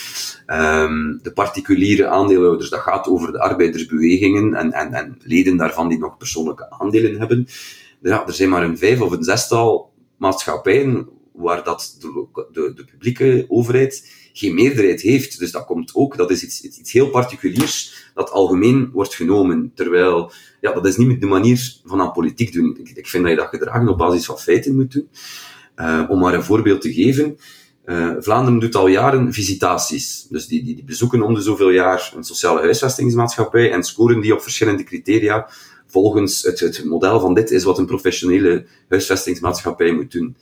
Um, 0.46 1.18
de 1.22 1.32
particuliere 1.32 2.06
aandeelhouders, 2.06 2.70
dat 2.70 2.80
gaat 2.80 3.06
over 3.06 3.32
de 3.32 3.40
arbeidersbewegingen 3.40 4.54
en, 4.54 4.72
en, 4.72 4.92
en 4.92 5.18
leden 5.22 5.56
daarvan 5.56 5.88
die 5.88 5.98
nog 5.98 6.16
persoonlijke 6.16 6.70
aandelen 6.70 7.18
hebben. 7.18 7.46
Ja, 8.02 8.26
er 8.26 8.32
zijn 8.32 8.48
maar 8.48 8.62
een 8.62 8.78
vijf 8.78 9.00
of 9.00 9.10
een 9.10 9.24
zestal 9.24 9.92
maatschappijen 10.16 11.08
waar 11.32 11.64
dat 11.64 11.96
de, 12.52 12.72
de 12.74 12.84
publieke 12.84 13.44
overheid 13.48 14.10
geen 14.38 14.54
meerderheid 14.54 15.00
heeft. 15.00 15.38
Dus 15.38 15.50
dat 15.50 15.64
komt 15.64 15.94
ook, 15.94 16.16
dat 16.16 16.30
is 16.30 16.44
iets, 16.44 16.62
iets 16.62 16.92
heel 16.92 17.10
particuliers 17.10 18.10
dat 18.14 18.30
algemeen 18.30 18.90
wordt 18.92 19.14
genomen. 19.14 19.72
Terwijl, 19.74 20.32
ja, 20.60 20.72
dat 20.72 20.86
is 20.86 20.96
niet 20.96 21.20
de 21.20 21.26
manier 21.26 21.80
van 21.84 22.00
aan 22.00 22.12
politiek 22.12 22.52
doen. 22.52 22.76
Ik, 22.80 22.90
ik 22.96 23.06
vind 23.06 23.22
dat 23.22 23.32
je 23.32 23.38
dat 23.38 23.48
gedragen 23.48 23.88
op 23.88 23.98
basis 23.98 24.24
van 24.24 24.38
feiten 24.38 24.76
moet 24.76 24.92
doen. 24.92 25.08
Uh, 25.76 26.04
om 26.08 26.18
maar 26.18 26.34
een 26.34 26.42
voorbeeld 26.42 26.80
te 26.80 26.92
geven. 26.92 27.38
Uh, 27.84 28.14
Vlaanderen 28.18 28.60
doet 28.60 28.74
al 28.74 28.86
jaren 28.86 29.32
visitaties. 29.32 30.26
Dus 30.30 30.46
die, 30.46 30.64
die, 30.64 30.74
die 30.74 30.84
bezoeken 30.84 31.22
om 31.22 31.34
de 31.34 31.40
zoveel 31.40 31.70
jaar 31.70 32.12
een 32.16 32.24
sociale 32.24 32.60
huisvestingsmaatschappij 32.60 33.72
en 33.72 33.82
scoren 33.82 34.20
die 34.20 34.34
op 34.34 34.42
verschillende 34.42 34.84
criteria 34.84 35.48
volgens 35.86 36.42
het, 36.42 36.60
het 36.60 36.84
model 36.84 37.20
van 37.20 37.34
dit 37.34 37.50
is 37.50 37.64
wat 37.64 37.78
een 37.78 37.86
professionele 37.86 38.66
huisvestingsmaatschappij 38.88 39.92
moet 39.92 40.12
doen. 40.12 40.36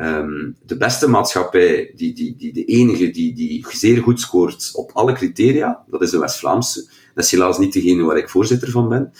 Um, 0.00 0.56
de 0.66 0.76
beste 0.76 1.08
maatschappij, 1.08 1.92
die, 1.96 2.14
die, 2.14 2.36
die, 2.36 2.52
de 2.52 2.64
enige 2.64 3.10
die, 3.10 3.34
die 3.34 3.66
zeer 3.70 4.02
goed 4.02 4.20
scoort 4.20 4.70
op 4.74 4.90
alle 4.92 5.12
criteria, 5.12 5.84
dat 5.86 6.02
is 6.02 6.10
de 6.10 6.18
West-Vlaamse. 6.18 6.88
Dat 7.14 7.24
is 7.24 7.30
helaas 7.30 7.58
niet 7.58 7.72
degene 7.72 8.02
waar 8.02 8.16
ik 8.16 8.28
voorzitter 8.28 8.70
van 8.70 8.88
ben. 8.88 9.12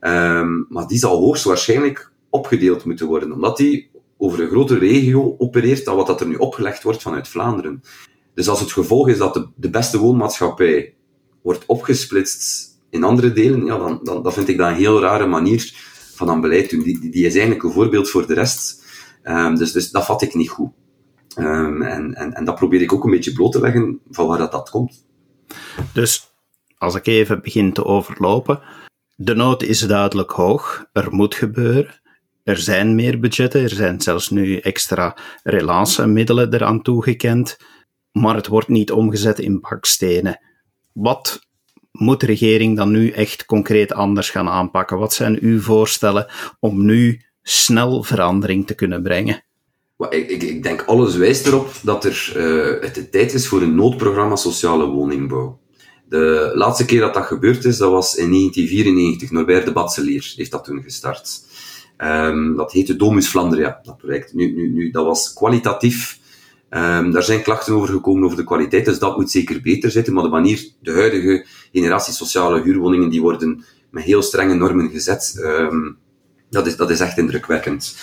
Um, 0.00 0.66
maar 0.68 0.86
die 0.86 0.98
zal 0.98 1.20
hoogstwaarschijnlijk 1.20 2.12
opgedeeld 2.30 2.84
moeten 2.84 3.06
worden, 3.06 3.32
omdat 3.32 3.56
die 3.56 3.90
over 4.16 4.40
een 4.40 4.48
grotere 4.48 4.78
regio 4.78 5.34
opereert 5.38 5.84
dan 5.84 5.96
wat 5.96 6.06
dat 6.06 6.20
er 6.20 6.26
nu 6.26 6.36
opgelegd 6.36 6.82
wordt 6.82 7.02
vanuit 7.02 7.28
Vlaanderen. 7.28 7.82
Dus 8.34 8.48
als 8.48 8.60
het 8.60 8.72
gevolg 8.72 9.08
is 9.08 9.18
dat 9.18 9.48
de, 9.56 9.70
beste 9.70 9.98
woonmaatschappij 9.98 10.94
wordt 11.42 11.66
opgesplitst 11.66 12.78
in 12.90 13.04
andere 13.04 13.32
delen, 13.32 13.64
ja, 13.64 13.78
dan, 13.78 14.00
dan, 14.02 14.22
dan 14.22 14.32
vind 14.32 14.48
ik 14.48 14.58
dat 14.58 14.68
een 14.68 14.76
heel 14.76 15.00
rare 15.00 15.26
manier 15.26 15.72
van 16.14 16.30
aan 16.30 16.40
beleid 16.40 16.70
doen. 16.70 16.82
Die, 16.82 16.98
die 16.98 17.26
is 17.26 17.32
eigenlijk 17.32 17.62
een 17.62 17.72
voorbeeld 17.72 18.10
voor 18.10 18.26
de 18.26 18.34
rest 18.34 18.81
Um, 19.22 19.56
dus, 19.56 19.72
dus 19.72 19.90
dat 19.90 20.04
vat 20.04 20.22
ik 20.22 20.34
niet 20.34 20.50
goed. 20.50 20.70
Um, 21.38 21.82
en, 21.82 22.14
en, 22.14 22.32
en 22.32 22.44
dat 22.44 22.54
probeer 22.54 22.80
ik 22.80 22.92
ook 22.92 23.04
een 23.04 23.10
beetje 23.10 23.32
bloot 23.32 23.52
te 23.52 23.60
leggen 23.60 24.00
van 24.10 24.26
waar 24.26 24.38
dat, 24.38 24.52
dat 24.52 24.70
komt. 24.70 25.06
Dus 25.92 26.34
als 26.78 26.94
ik 26.94 27.06
even 27.06 27.42
begin 27.42 27.72
te 27.72 27.84
overlopen, 27.84 28.60
de 29.16 29.34
nood 29.34 29.62
is 29.62 29.80
duidelijk 29.80 30.30
hoog, 30.30 30.84
er 30.92 31.14
moet 31.14 31.34
gebeuren. 31.34 32.00
Er 32.44 32.58
zijn 32.58 32.94
meer 32.94 33.20
budgetten, 33.20 33.62
er 33.62 33.68
zijn 33.68 34.00
zelfs 34.00 34.30
nu 34.30 34.56
extra 34.56 35.16
relance-middelen 35.42 36.54
eraan 36.54 36.82
toegekend, 36.82 37.56
maar 38.12 38.34
het 38.34 38.46
wordt 38.46 38.68
niet 38.68 38.92
omgezet 38.92 39.38
in 39.38 39.60
bakstenen. 39.60 40.40
Wat 40.92 41.40
moet 41.92 42.20
de 42.20 42.26
regering 42.26 42.76
dan 42.76 42.90
nu 42.90 43.10
echt 43.10 43.44
concreet 43.44 43.92
anders 43.92 44.30
gaan 44.30 44.48
aanpakken? 44.48 44.98
Wat 44.98 45.12
zijn 45.12 45.38
uw 45.40 45.60
voorstellen 45.60 46.26
om 46.60 46.84
nu 46.84 47.24
snel 47.42 48.02
verandering 48.02 48.66
te 48.66 48.74
kunnen 48.74 49.02
brengen? 49.02 49.44
Ik, 50.10 50.28
ik, 50.28 50.42
ik 50.42 50.62
denk 50.62 50.82
alles 50.82 51.16
wijst 51.16 51.46
erop 51.46 51.70
dat 51.82 52.04
er, 52.04 52.32
uh, 52.36 52.82
het 52.82 52.94
de 52.94 53.08
tijd 53.08 53.34
is 53.34 53.48
voor 53.48 53.62
een 53.62 53.74
noodprogramma 53.74 54.36
sociale 54.36 54.86
woningbouw. 54.86 55.60
De 56.08 56.52
laatste 56.54 56.84
keer 56.84 57.00
dat 57.00 57.14
dat 57.14 57.24
gebeurd 57.24 57.64
is, 57.64 57.76
dat 57.76 57.90
was 57.90 58.14
in 58.14 58.30
1994. 58.30 59.30
Norbert 59.30 59.64
de 59.64 59.72
Batselier 59.72 60.32
heeft 60.36 60.50
dat 60.50 60.64
toen 60.64 60.82
gestart. 60.82 61.40
Um, 61.98 62.56
dat 62.56 62.72
heette 62.72 62.96
Domus 62.96 63.26
Flandria, 63.26 63.80
dat 63.82 63.96
project. 63.96 64.34
Nu, 64.34 64.52
nu, 64.52 64.68
nu, 64.68 64.90
dat 64.90 65.04
was 65.04 65.32
kwalitatief. 65.32 66.20
Um, 66.70 67.10
daar 67.10 67.22
zijn 67.22 67.42
klachten 67.42 67.74
over 67.74 67.88
gekomen 67.88 68.24
over 68.24 68.36
de 68.36 68.44
kwaliteit, 68.44 68.84
dus 68.84 68.98
dat 68.98 69.16
moet 69.16 69.30
zeker 69.30 69.60
beter 69.60 69.90
zitten. 69.90 70.12
Maar 70.12 70.22
de 70.22 70.28
manier, 70.28 70.68
de 70.80 70.92
huidige 70.92 71.46
generatie 71.72 72.12
sociale 72.12 72.62
huurwoningen, 72.62 73.10
die 73.10 73.20
worden 73.20 73.64
met 73.90 74.04
heel 74.04 74.22
strenge 74.22 74.54
normen 74.54 74.90
gezet. 74.90 75.34
Um, 75.38 75.98
dat 76.52 76.66
is, 76.66 76.76
dat 76.76 76.90
is 76.90 77.00
echt 77.00 77.18
indrukwekkend. 77.18 77.96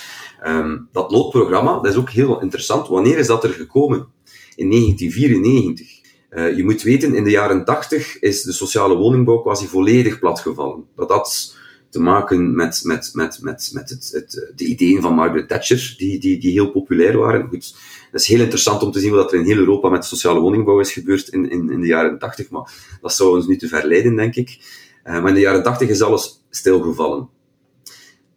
Um, 0.46 0.88
dat 0.92 1.12
noodprogramma, 1.12 1.74
dat 1.74 1.92
is 1.92 1.96
ook 1.96 2.10
heel 2.10 2.42
interessant. 2.42 2.88
Wanneer 2.88 3.18
is 3.18 3.28
dat 3.28 3.44
er 3.44 3.50
gekomen? 3.50 4.08
In 4.56 4.70
1994. 4.70 5.98
Uh, 6.30 6.46
eh, 6.46 6.58
je 6.58 6.64
moet 6.64 6.82
weten, 6.82 7.16
in 7.16 7.24
de 7.24 7.30
jaren 7.30 7.66
80 7.66 8.20
is 8.20 8.42
de 8.42 8.52
sociale 8.52 8.96
woningbouw 8.96 9.42
quasi 9.42 9.68
volledig 9.68 10.20
platgevallen. 10.20 10.84
Dat 10.96 11.10
had 11.10 11.58
te 11.90 12.00
maken 12.00 12.56
met, 12.56 12.82
met, 12.84 13.10
met, 13.14 13.40
met, 13.42 13.70
met 13.74 13.90
het, 13.90 14.10
het, 14.12 14.54
de 14.56 14.66
ideeën 14.66 15.02
van 15.02 15.14
Margaret 15.14 15.48
Thatcher, 15.48 15.96
die, 15.98 16.20
die, 16.20 16.40
die 16.40 16.52
heel 16.52 16.72
populair 16.72 17.18
waren. 17.18 17.48
Goed, 17.48 17.76
het 18.12 18.22
is 18.22 18.28
heel 18.28 18.40
interessant 18.40 18.84
om 18.84 18.92
te 18.92 19.00
zien 19.00 19.12
wat 19.12 19.34
er 19.34 19.40
in 19.40 19.46
heel 19.46 19.58
Europa 19.58 19.90
met 19.90 20.06
sociale 20.06 20.40
woningbouw 20.40 20.80
is 20.80 20.92
gebeurd 20.92 21.28
in, 21.28 21.50
in, 21.50 21.70
in 21.70 21.82
de 21.82 21.88
jaren 21.88 22.20
80, 22.20 22.50
maar 22.50 22.98
dat 23.02 23.14
zou 23.14 23.36
ons 23.36 23.48
niet 23.48 23.60
te 23.60 23.68
verleiden, 23.68 24.16
denk 24.16 24.36
ik. 24.36 24.58
Uh, 25.04 25.14
maar 25.14 25.28
in 25.28 25.34
de 25.34 25.40
jaren 25.40 25.64
80 25.64 25.90
is 25.90 26.02
alles 26.02 26.44
stilgevallen. 26.50 27.30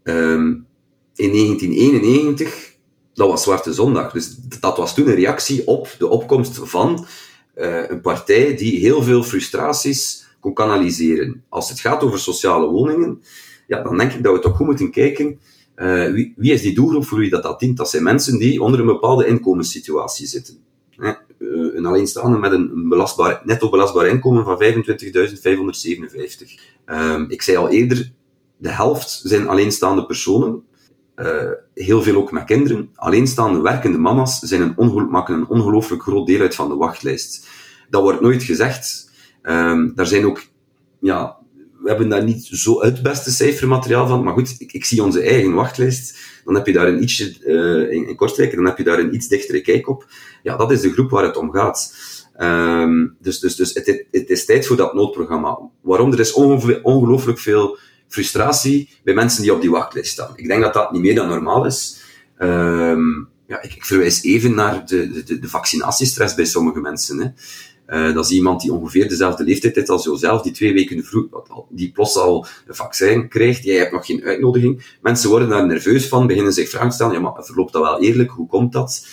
Um, 0.05 0.67
in 1.15 1.33
1991, 1.33 2.75
dat 3.15 3.29
was 3.29 3.43
Zwarte 3.43 3.73
Zondag, 3.73 4.13
dus 4.13 4.37
dat 4.61 4.77
was 4.77 4.95
toen 4.95 5.09
een 5.09 5.15
reactie 5.15 5.67
op 5.67 5.95
de 5.99 6.09
opkomst 6.09 6.61
van 6.63 7.07
uh, 7.57 7.89
een 7.89 8.01
partij 8.01 8.57
die 8.57 8.79
heel 8.79 9.03
veel 9.03 9.23
frustraties 9.23 10.27
kon 10.41 10.55
kanaliseren. 10.55 11.45
Als 11.49 11.69
het 11.69 11.81
gaat 11.81 12.03
over 12.03 12.19
sociale 12.19 12.67
woningen, 12.67 13.23
ja, 13.67 13.83
dan 13.83 13.99
denk 13.99 14.13
ik 14.13 14.23
dat 14.23 14.35
we 14.35 14.41
toch 14.41 14.57
goed 14.57 14.67
moeten 14.67 14.91
kijken 14.91 15.39
uh, 15.77 16.13
wie, 16.13 16.33
wie, 16.37 16.53
is 16.53 16.63
die 16.63 16.75
doelgroep 16.75 17.05
voor 17.05 17.19
wie 17.19 17.31
dat, 17.31 17.43
dat 17.43 17.61
dient? 17.61 17.77
Dat 17.77 17.91
zijn 17.91 18.03
mensen 18.03 18.39
die 18.39 18.63
onder 18.63 18.81
een 18.81 18.87
bepaalde 18.87 19.27
inkomenssituatie 19.27 20.27
zitten. 20.27 20.57
Uh, 20.99 21.13
een 21.75 21.87
alleenstaande 21.87 22.39
met 22.39 22.53
een 22.53 22.89
belastbaar, 22.89 23.43
netto 23.45 23.71
belastbaar 23.71 24.07
inkomen 24.07 24.45
van 24.45 24.63
25.557. 24.63 24.69
Uh, 26.87 27.25
ik 27.29 27.43
zei 27.43 27.57
al 27.57 27.69
eerder, 27.69 28.13
de 28.63 28.71
helft 28.71 29.21
zijn 29.25 29.49
alleenstaande 29.49 30.07
personen. 30.07 30.63
Uh, 31.17 31.51
heel 31.75 32.03
veel 32.03 32.17
ook 32.17 32.33
met 32.33 32.45
kinderen. 32.45 32.91
Alleenstaande 32.95 33.61
werkende 33.61 33.99
mama's 33.99 34.39
zijn 34.39 34.75
een 34.77 35.11
maken 35.11 35.35
een 35.35 35.49
ongelooflijk 35.49 36.03
groot 36.03 36.27
deel 36.27 36.41
uit 36.41 36.55
van 36.55 36.69
de 36.69 36.77
wachtlijst. 36.77 37.49
Dat 37.91 38.03
wordt 38.03 38.21
nooit 38.21 38.43
gezegd. 38.43 39.11
Uh, 39.43 39.89
daar 39.95 40.07
zijn 40.07 40.27
ook 40.27 40.43
ja, 41.01 41.37
we 41.83 41.89
hebben 41.89 42.09
daar 42.09 42.25
niet 42.25 42.45
zo 42.45 42.81
het 42.81 43.03
beste 43.03 43.31
cijfermateriaal 43.31 44.07
van, 44.07 44.23
maar 44.23 44.33
goed, 44.33 44.55
ik, 44.59 44.73
ik 44.73 44.85
zie 44.85 45.03
onze 45.03 45.23
eigen 45.23 45.53
wachtlijst. 45.53 46.19
Dan 46.45 46.55
heb 46.55 46.67
je 46.67 46.73
daar 46.73 46.89
een 46.89 47.03
ietsje, 47.03 47.37
uh, 47.41 47.93
in, 47.93 48.09
in 48.09 48.57
dan 48.57 48.67
heb 48.67 48.79
je 48.79 48.85
daar 48.85 48.99
een 48.99 49.15
iets 49.15 49.29
dichtere 49.29 49.61
kijk 49.61 49.89
op. 49.89 50.07
Ja, 50.43 50.57
dat 50.57 50.71
is 50.71 50.81
de 50.81 50.93
groep 50.93 51.11
waar 51.11 51.25
het 51.25 51.37
om 51.37 51.51
gaat. 51.51 51.95
Um, 52.41 53.17
dus 53.21 53.41
dus, 53.41 53.57
dus 53.57 53.75
het, 53.75 54.07
het, 54.11 54.31
is 54.31 54.45
tijd 54.45 54.67
voor 54.67 54.77
dat 54.77 54.95
noodprogramma. 54.95 55.59
Waarom? 55.81 56.13
Er 56.13 56.21
is 56.21 56.33
ongelooflijk 56.83 57.39
veel 57.39 57.79
frustratie 58.13 58.89
bij 59.05 59.15
mensen 59.15 59.43
die 59.43 59.55
op 59.55 59.61
die 59.61 59.71
wachtlijst 59.71 60.13
staan. 60.13 60.33
Ik 60.37 60.49
denk 60.49 60.63
dat 60.63 60.75
dat 60.75 60.93
niet 60.93 61.01
meer 61.01 61.15
dan 61.15 61.29
normaal 61.29 61.67
is. 61.67 62.01
Um, 62.39 63.29
ja, 63.47 63.63
ik, 63.63 63.75
ik, 63.75 63.85
verwijs 63.85 64.23
even 64.23 64.55
naar 64.55 64.87
de, 64.87 65.23
de, 65.25 65.39
de 65.39 65.49
vaccinatiestress 65.49 66.35
bij 66.35 66.45
sommige 66.45 66.81
mensen. 66.81 67.19
Hè. 67.19 67.29
Uh, 68.09 68.15
dat 68.15 68.25
is 68.25 68.31
iemand 68.31 68.61
die 68.61 68.73
ongeveer 68.73 69.09
dezelfde 69.09 69.45
leeftijd 69.45 69.75
heeft 69.75 69.89
als 69.89 70.05
jezelf, 70.05 70.43
die 70.43 70.53
twee 70.53 70.73
weken 70.73 71.05
vroeg, 71.05 71.27
die 71.69 71.93
plots 71.93 72.17
al 72.17 72.47
een 72.67 72.75
vaccin 72.75 73.29
krijgt, 73.29 73.65
jij 73.65 73.77
hebt 73.77 73.93
nog 73.93 74.07
geen 74.07 74.23
uitnodiging. 74.25 74.97
Mensen 75.03 75.31
worden 75.31 75.49
daar 75.49 75.67
nerveus 75.67 76.09
van, 76.09 76.27
beginnen 76.27 76.53
zich 76.53 76.69
vragen 76.69 76.89
te 76.89 76.95
stellen, 76.95 77.13
ja, 77.13 77.21
maar 77.21 77.45
verloopt 77.45 77.73
dat 77.73 77.83
wel 77.83 78.03
eerlijk? 78.03 78.31
Hoe 78.31 78.47
komt 78.47 78.73
dat? 78.73 79.07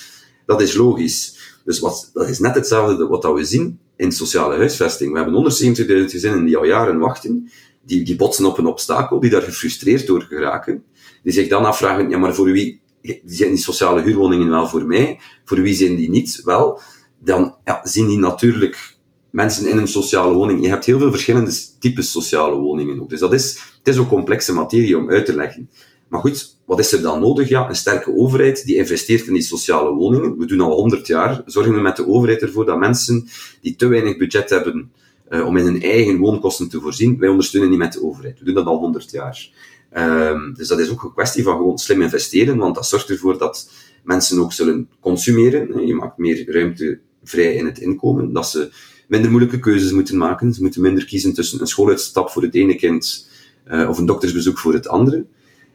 Dat 0.45 0.61
is 0.61 0.73
logisch. 0.73 1.37
Dus 1.65 1.79
wat, 1.79 2.09
dat 2.13 2.29
is 2.29 2.39
net 2.39 2.55
hetzelfde 2.55 3.07
wat 3.07 3.21
dat 3.21 3.33
we 3.33 3.43
zien 3.43 3.79
in 3.95 4.11
sociale 4.11 4.55
huisvesting. 4.57 5.11
We 5.11 5.19
hebben 5.19 5.51
170.000 5.51 6.11
gezinnen 6.11 6.45
die 6.45 6.57
al 6.57 6.65
jaren 6.65 6.99
wachten, 6.99 7.49
die, 7.89 8.03
die 8.03 8.15
botsen 8.15 8.45
op 8.45 8.57
een 8.57 8.65
obstakel, 8.65 9.19
die 9.19 9.29
daar 9.29 9.41
gefrustreerd 9.41 10.07
door 10.07 10.21
geraken, 10.21 10.83
die 11.23 11.33
zich 11.33 11.47
dan 11.47 11.65
afvragen, 11.65 12.09
ja, 12.09 12.17
maar 12.17 12.35
voor 12.35 12.51
wie 12.51 12.81
zijn 13.25 13.49
die 13.49 13.57
sociale 13.57 14.01
huurwoningen 14.01 14.49
wel 14.49 14.67
voor 14.67 14.85
mij? 14.85 15.19
Voor 15.45 15.61
wie 15.61 15.73
zijn 15.73 15.95
die 15.95 16.09
niet? 16.09 16.41
Wel, 16.43 16.79
dan 17.19 17.55
ja, 17.65 17.81
zien 17.83 18.07
die 18.07 18.17
natuurlijk 18.17 18.97
mensen 19.29 19.69
in 19.69 19.77
een 19.77 19.87
sociale 19.87 20.33
woning. 20.33 20.61
Je 20.61 20.69
hebt 20.69 20.85
heel 20.85 20.99
veel 20.99 21.11
verschillende 21.11 21.51
types 21.79 22.11
sociale 22.11 22.55
woningen 22.55 23.01
ook. 23.01 23.09
Dus 23.09 23.19
dat 23.19 23.33
is, 23.33 23.59
het 23.77 23.87
is 23.87 23.97
ook 23.97 24.07
complexe 24.07 24.53
materie 24.53 24.97
om 24.97 25.09
uit 25.09 25.25
te 25.25 25.35
leggen. 25.35 25.69
Maar 26.07 26.19
goed, 26.19 26.57
wat 26.65 26.79
is 26.79 26.91
er 26.91 27.01
dan 27.01 27.19
nodig? 27.19 27.49
Ja, 27.49 27.69
een 27.69 27.75
sterke 27.75 28.15
overheid 28.15 28.65
die 28.65 28.75
investeert 28.75 29.27
in 29.27 29.33
die 29.33 29.41
sociale 29.41 29.93
woningen. 29.93 30.37
We 30.37 30.45
doen 30.45 30.61
al 30.61 30.71
100 30.71 31.07
jaar, 31.07 31.41
zorgen 31.45 31.73
we 31.73 31.81
met 31.81 31.95
de 31.95 32.07
overheid 32.07 32.41
ervoor 32.41 32.65
dat 32.65 32.77
mensen 32.77 33.27
die 33.61 33.75
te 33.75 33.87
weinig 33.87 34.17
budget 34.17 34.49
hebben 34.49 34.91
uh, 35.29 35.45
om 35.45 35.57
in 35.57 35.65
hun 35.65 35.81
eigen 35.81 36.17
woonkosten 36.17 36.69
te 36.69 36.79
voorzien, 36.79 37.19
wij 37.19 37.29
ondersteunen 37.29 37.69
die 37.69 37.79
met 37.79 37.93
de 37.93 38.03
overheid. 38.03 38.39
We 38.39 38.45
doen 38.45 38.53
dat 38.53 38.65
al 38.65 38.77
100 38.77 39.11
jaar. 39.11 39.49
Um, 39.97 40.53
dus 40.53 40.67
dat 40.67 40.79
is 40.79 40.89
ook 40.89 41.03
een 41.03 41.13
kwestie 41.13 41.43
van 41.43 41.57
gewoon 41.57 41.77
slim 41.77 42.01
investeren, 42.01 42.57
want 42.57 42.75
dat 42.75 42.87
zorgt 42.87 43.09
ervoor 43.09 43.37
dat 43.37 43.71
mensen 44.03 44.39
ook 44.39 44.53
zullen 44.53 44.89
consumeren. 44.99 45.87
Je 45.87 45.95
maakt 45.95 46.17
meer 46.17 46.51
ruimte 46.51 46.99
vrij 47.23 47.53
in 47.53 47.65
het 47.65 47.79
inkomen, 47.79 48.33
dat 48.33 48.49
ze 48.49 48.71
minder 49.07 49.29
moeilijke 49.29 49.59
keuzes 49.59 49.91
moeten 49.91 50.17
maken. 50.17 50.53
Ze 50.53 50.61
moeten 50.61 50.81
minder 50.81 51.05
kiezen 51.05 51.33
tussen 51.33 51.61
een 51.61 51.67
schooluitstap 51.67 52.29
voor 52.29 52.41
het 52.41 52.55
ene 52.55 52.75
kind 52.75 53.29
uh, 53.67 53.89
of 53.89 53.97
een 53.97 54.05
doktersbezoek 54.05 54.59
voor 54.59 54.73
het 54.73 54.87
andere. 54.87 55.25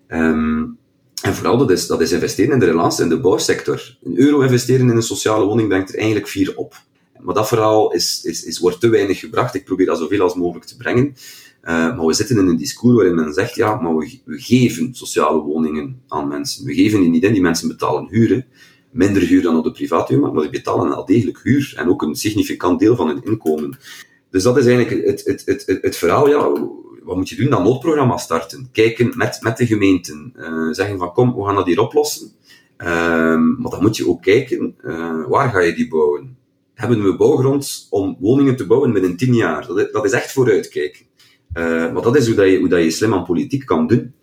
Um, 0.08 0.78
en 1.22 1.34
vooral, 1.34 1.58
dat 1.58 1.70
is, 1.70 1.86
dat 1.86 2.00
is 2.00 2.12
investeren 2.12 2.52
in 2.52 2.58
de 2.58 2.66
relatie 2.66 3.02
in 3.02 3.08
de 3.08 3.20
bouwsector. 3.20 3.96
Een 4.02 4.18
euro 4.18 4.40
investeren 4.40 4.90
in 4.90 4.96
een 4.96 5.02
sociale 5.02 5.44
woning 5.44 5.68
brengt 5.68 5.88
er 5.88 5.98
eigenlijk 5.98 6.28
vier 6.28 6.56
op. 6.56 6.74
Maar 7.24 7.34
dat 7.34 7.48
verhaal 7.48 7.92
is, 7.92 8.24
is, 8.24 8.44
is, 8.44 8.58
wordt 8.58 8.80
te 8.80 8.88
weinig 8.88 9.18
gebracht. 9.18 9.54
Ik 9.54 9.64
probeer 9.64 9.86
dat 9.86 9.98
zoveel 9.98 10.20
als 10.20 10.34
mogelijk 10.34 10.66
te 10.66 10.76
brengen. 10.76 11.06
Uh, 11.62 11.70
maar 11.70 12.06
we 12.06 12.12
zitten 12.12 12.38
in 12.38 12.46
een 12.46 12.56
discours 12.56 12.96
waarin 12.96 13.14
men 13.14 13.32
zegt, 13.32 13.54
ja, 13.54 13.80
maar 13.80 13.96
we, 13.96 14.20
we 14.24 14.40
geven 14.40 14.94
sociale 14.94 15.40
woningen 15.40 16.02
aan 16.08 16.28
mensen. 16.28 16.64
We 16.64 16.74
geven 16.74 17.00
die 17.00 17.10
niet 17.10 17.24
in, 17.24 17.32
die 17.32 17.42
mensen 17.42 17.68
betalen 17.68 18.08
huren 18.08 18.46
minder 18.94 19.22
huur 19.22 19.42
dan 19.42 19.56
op 19.56 19.64
de 19.64 19.72
private 19.72 20.16
maar 20.16 20.42
die 20.42 20.50
betalen 20.50 20.92
al 20.92 21.04
degelijk 21.04 21.40
huur 21.42 21.72
en 21.76 21.88
ook 21.88 22.02
een 22.02 22.14
significant 22.14 22.78
deel 22.78 22.96
van 22.96 23.08
hun 23.08 23.22
inkomen. 23.22 23.78
Dus 24.30 24.42
dat 24.42 24.56
is 24.56 24.66
eigenlijk 24.66 25.06
het, 25.06 25.24
het, 25.24 25.42
het, 25.44 25.66
het, 25.66 25.82
het 25.82 25.96
verhaal. 25.96 26.28
Ja, 26.28 26.52
wat 27.02 27.16
moet 27.16 27.28
je 27.28 27.36
doen? 27.36 27.50
Dan 27.50 27.62
noodprogramma 27.62 28.16
starten. 28.16 28.68
Kijken 28.72 29.12
met, 29.16 29.38
met 29.42 29.56
de 29.56 29.66
gemeenten. 29.66 30.32
Uh, 30.36 30.72
zeggen 30.72 30.98
van 30.98 31.12
kom, 31.12 31.34
we 31.34 31.44
gaan 31.44 31.54
dat 31.54 31.66
hier 31.66 31.80
oplossen. 31.80 32.30
Uh, 32.78 32.86
maar 33.58 33.70
dan 33.70 33.80
moet 33.80 33.96
je 33.96 34.08
ook 34.08 34.22
kijken, 34.22 34.74
uh, 34.84 35.26
waar 35.26 35.50
ga 35.50 35.60
je 35.60 35.74
die 35.74 35.88
bouwen? 35.88 36.36
Hebben 36.74 37.02
we 37.02 37.16
bouwgrond 37.16 37.86
om 37.90 38.16
woningen 38.20 38.56
te 38.56 38.66
bouwen 38.66 38.92
binnen 38.92 39.16
tien 39.16 39.34
jaar? 39.34 39.66
Dat 39.92 40.04
is, 40.04 40.12
echt 40.12 40.32
vooruitkijken. 40.32 41.06
Uh, 41.54 41.92
maar 41.92 42.02
dat 42.02 42.16
is 42.16 42.26
hoe, 42.26 42.34
dat 42.34 42.50
je, 42.50 42.58
hoe 42.58 42.68
dat 42.68 42.82
je 42.82 42.90
slim 42.90 43.14
aan 43.14 43.24
politiek 43.24 43.66
kan 43.66 43.86
doen. 43.86 44.14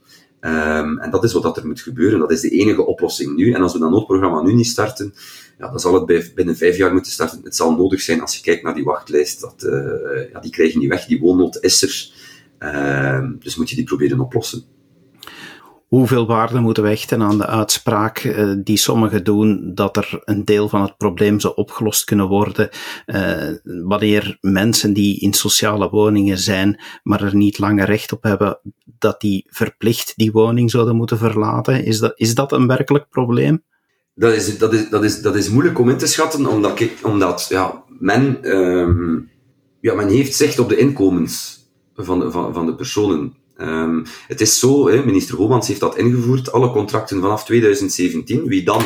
Um, 0.41 0.97
en 0.99 1.11
dat 1.11 1.23
is 1.23 1.33
wat 1.33 1.43
dat 1.43 1.57
er 1.57 1.67
moet 1.67 1.81
gebeuren. 1.81 2.19
Dat 2.19 2.31
is 2.31 2.41
de 2.41 2.49
enige 2.49 2.85
oplossing 2.85 3.35
nu. 3.35 3.51
En 3.51 3.61
als 3.61 3.73
we 3.73 3.79
dat 3.79 3.89
noodprogramma 3.89 4.41
nu 4.41 4.53
niet 4.53 4.67
starten, 4.67 5.13
ja, 5.57 5.69
dan 5.69 5.79
zal 5.79 5.93
het 5.93 6.33
binnen 6.35 6.57
vijf 6.57 6.77
jaar 6.77 6.93
moeten 6.93 7.11
starten. 7.11 7.39
Het 7.43 7.55
zal 7.55 7.75
nodig 7.75 8.01
zijn 8.01 8.21
als 8.21 8.35
je 8.35 8.41
kijkt 8.41 8.63
naar 8.63 8.75
die 8.75 8.83
wachtlijst. 8.83 9.41
Dat, 9.41 9.63
uh, 9.65 10.31
ja, 10.31 10.39
die 10.39 10.51
krijgen 10.51 10.79
niet 10.79 10.89
weg. 10.89 11.05
Die 11.05 11.19
woonnood 11.19 11.57
is 11.61 11.81
er. 11.81 12.19
Uh, 12.59 13.29
dus 13.39 13.55
moet 13.55 13.69
je 13.69 13.75
die 13.75 13.85
proberen 13.85 14.19
oplossen 14.19 14.63
hoeveel 15.91 16.27
waarde 16.27 16.59
moeten 16.59 16.83
we 16.83 17.05
aan 17.17 17.37
de 17.37 17.47
uitspraak 17.47 18.23
uh, 18.23 18.53
die 18.63 18.77
sommigen 18.77 19.23
doen 19.23 19.71
dat 19.73 19.97
er 19.97 20.21
een 20.23 20.45
deel 20.45 20.69
van 20.69 20.81
het 20.81 20.97
probleem 20.97 21.39
zou 21.39 21.53
opgelost 21.55 22.03
kunnen 22.03 22.27
worden 22.27 22.69
uh, 23.05 23.47
wanneer 23.63 24.37
mensen 24.41 24.93
die 24.93 25.19
in 25.19 25.33
sociale 25.33 25.89
woningen 25.89 26.37
zijn, 26.37 26.81
maar 27.03 27.23
er 27.23 27.35
niet 27.35 27.59
langer 27.59 27.85
recht 27.85 28.11
op 28.11 28.23
hebben, 28.23 28.59
dat 28.83 29.21
die 29.21 29.45
verplicht 29.49 30.13
die 30.15 30.31
woning 30.31 30.71
zouden 30.71 30.95
moeten 30.95 31.17
verlaten? 31.17 31.85
Is 31.85 31.99
dat, 31.99 32.11
is 32.15 32.35
dat 32.35 32.51
een 32.51 32.67
werkelijk 32.67 33.09
probleem? 33.09 33.63
Dat 34.15 34.33
is, 34.33 34.57
dat, 34.57 34.73
is, 34.73 34.89
dat, 34.89 35.03
is, 35.03 35.21
dat 35.21 35.35
is 35.35 35.49
moeilijk 35.49 35.79
om 35.79 35.89
in 35.89 35.97
te 35.97 36.07
schatten, 36.07 36.45
omdat, 36.45 36.81
omdat 37.01 37.45
ja, 37.49 37.83
men, 37.99 38.57
um, 38.57 39.29
ja, 39.81 39.93
men 39.93 40.07
heeft 40.07 40.35
zicht 40.35 40.59
op 40.59 40.69
de 40.69 40.77
inkomens 40.77 41.65
van, 41.95 42.31
van, 42.31 42.53
van 42.53 42.65
de 42.65 42.75
personen. 42.75 43.39
Um, 43.61 44.03
het 44.27 44.41
is 44.41 44.59
zo, 44.59 44.89
hè, 44.89 45.05
minister 45.05 45.35
Homans 45.35 45.67
heeft 45.67 45.79
dat 45.79 45.97
ingevoerd, 45.97 46.51
alle 46.51 46.71
contracten 46.71 47.21
vanaf 47.21 47.45
2017, 47.45 48.47
wie 48.47 48.63
dan 48.63 48.81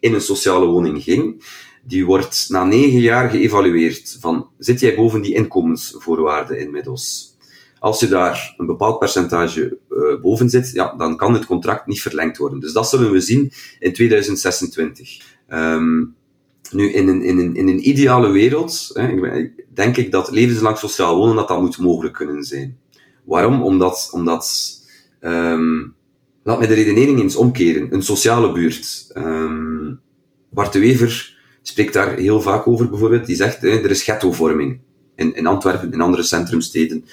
in 0.00 0.14
een 0.14 0.20
sociale 0.20 0.66
woning 0.66 1.02
ging, 1.02 1.44
die 1.82 2.06
wordt 2.06 2.46
na 2.48 2.64
negen 2.64 3.00
jaar 3.00 3.30
geëvalueerd 3.30 4.16
van, 4.20 4.48
zit 4.58 4.80
jij 4.80 4.94
boven 4.94 5.22
die 5.22 5.34
inkomensvoorwaarden 5.34 6.58
inmiddels? 6.58 7.34
Als 7.78 8.00
je 8.00 8.08
daar 8.08 8.54
een 8.56 8.66
bepaald 8.66 8.98
percentage 8.98 9.78
uh, 9.90 10.20
boven 10.20 10.50
zit, 10.50 10.70
ja, 10.72 10.94
dan 10.96 11.16
kan 11.16 11.34
het 11.34 11.46
contract 11.46 11.86
niet 11.86 12.02
verlengd 12.02 12.36
worden. 12.36 12.60
Dus 12.60 12.72
dat 12.72 12.88
zullen 12.88 13.10
we 13.10 13.20
zien 13.20 13.52
in 13.78 13.92
2026. 13.92 15.20
Um, 15.48 15.56
ehm, 15.58 16.04
nu, 16.70 16.92
in 16.92 17.08
een, 17.08 17.22
in, 17.22 17.38
een, 17.38 17.56
in 17.56 17.68
een 17.68 17.88
ideale 17.88 18.30
wereld, 18.30 18.90
hè, 18.92 19.48
denk 19.74 19.96
ik 19.96 20.10
dat 20.10 20.30
levenslang 20.30 20.78
sociaal 20.78 21.16
wonen, 21.16 21.36
dat 21.36 21.48
dat 21.48 21.60
moet 21.60 21.78
mogelijk 21.78 22.14
kunnen 22.14 22.44
zijn. 22.44 22.78
Waarom? 23.26 23.62
Omdat, 23.62 24.08
omdat 24.12 24.74
um, 25.20 25.94
laat 26.42 26.58
mij 26.58 26.66
de 26.66 26.74
redenering 26.74 27.20
eens 27.20 27.36
omkeren. 27.36 27.94
Een 27.94 28.02
sociale 28.02 28.52
buurt. 28.52 29.10
Um, 29.14 30.00
Bart 30.50 30.72
de 30.72 30.78
Wever 30.78 31.38
spreekt 31.62 31.92
daar 31.92 32.16
heel 32.16 32.40
vaak 32.40 32.66
over 32.66 32.88
bijvoorbeeld. 32.90 33.26
Die 33.26 33.36
zegt, 33.36 33.62
er 33.62 33.90
is 33.90 34.02
ghettovorming 34.02 34.80
in, 35.16 35.34
in 35.34 35.46
Antwerpen, 35.46 35.92
in 35.92 36.00
andere 36.00 36.22
centrumsteden. 36.22 37.04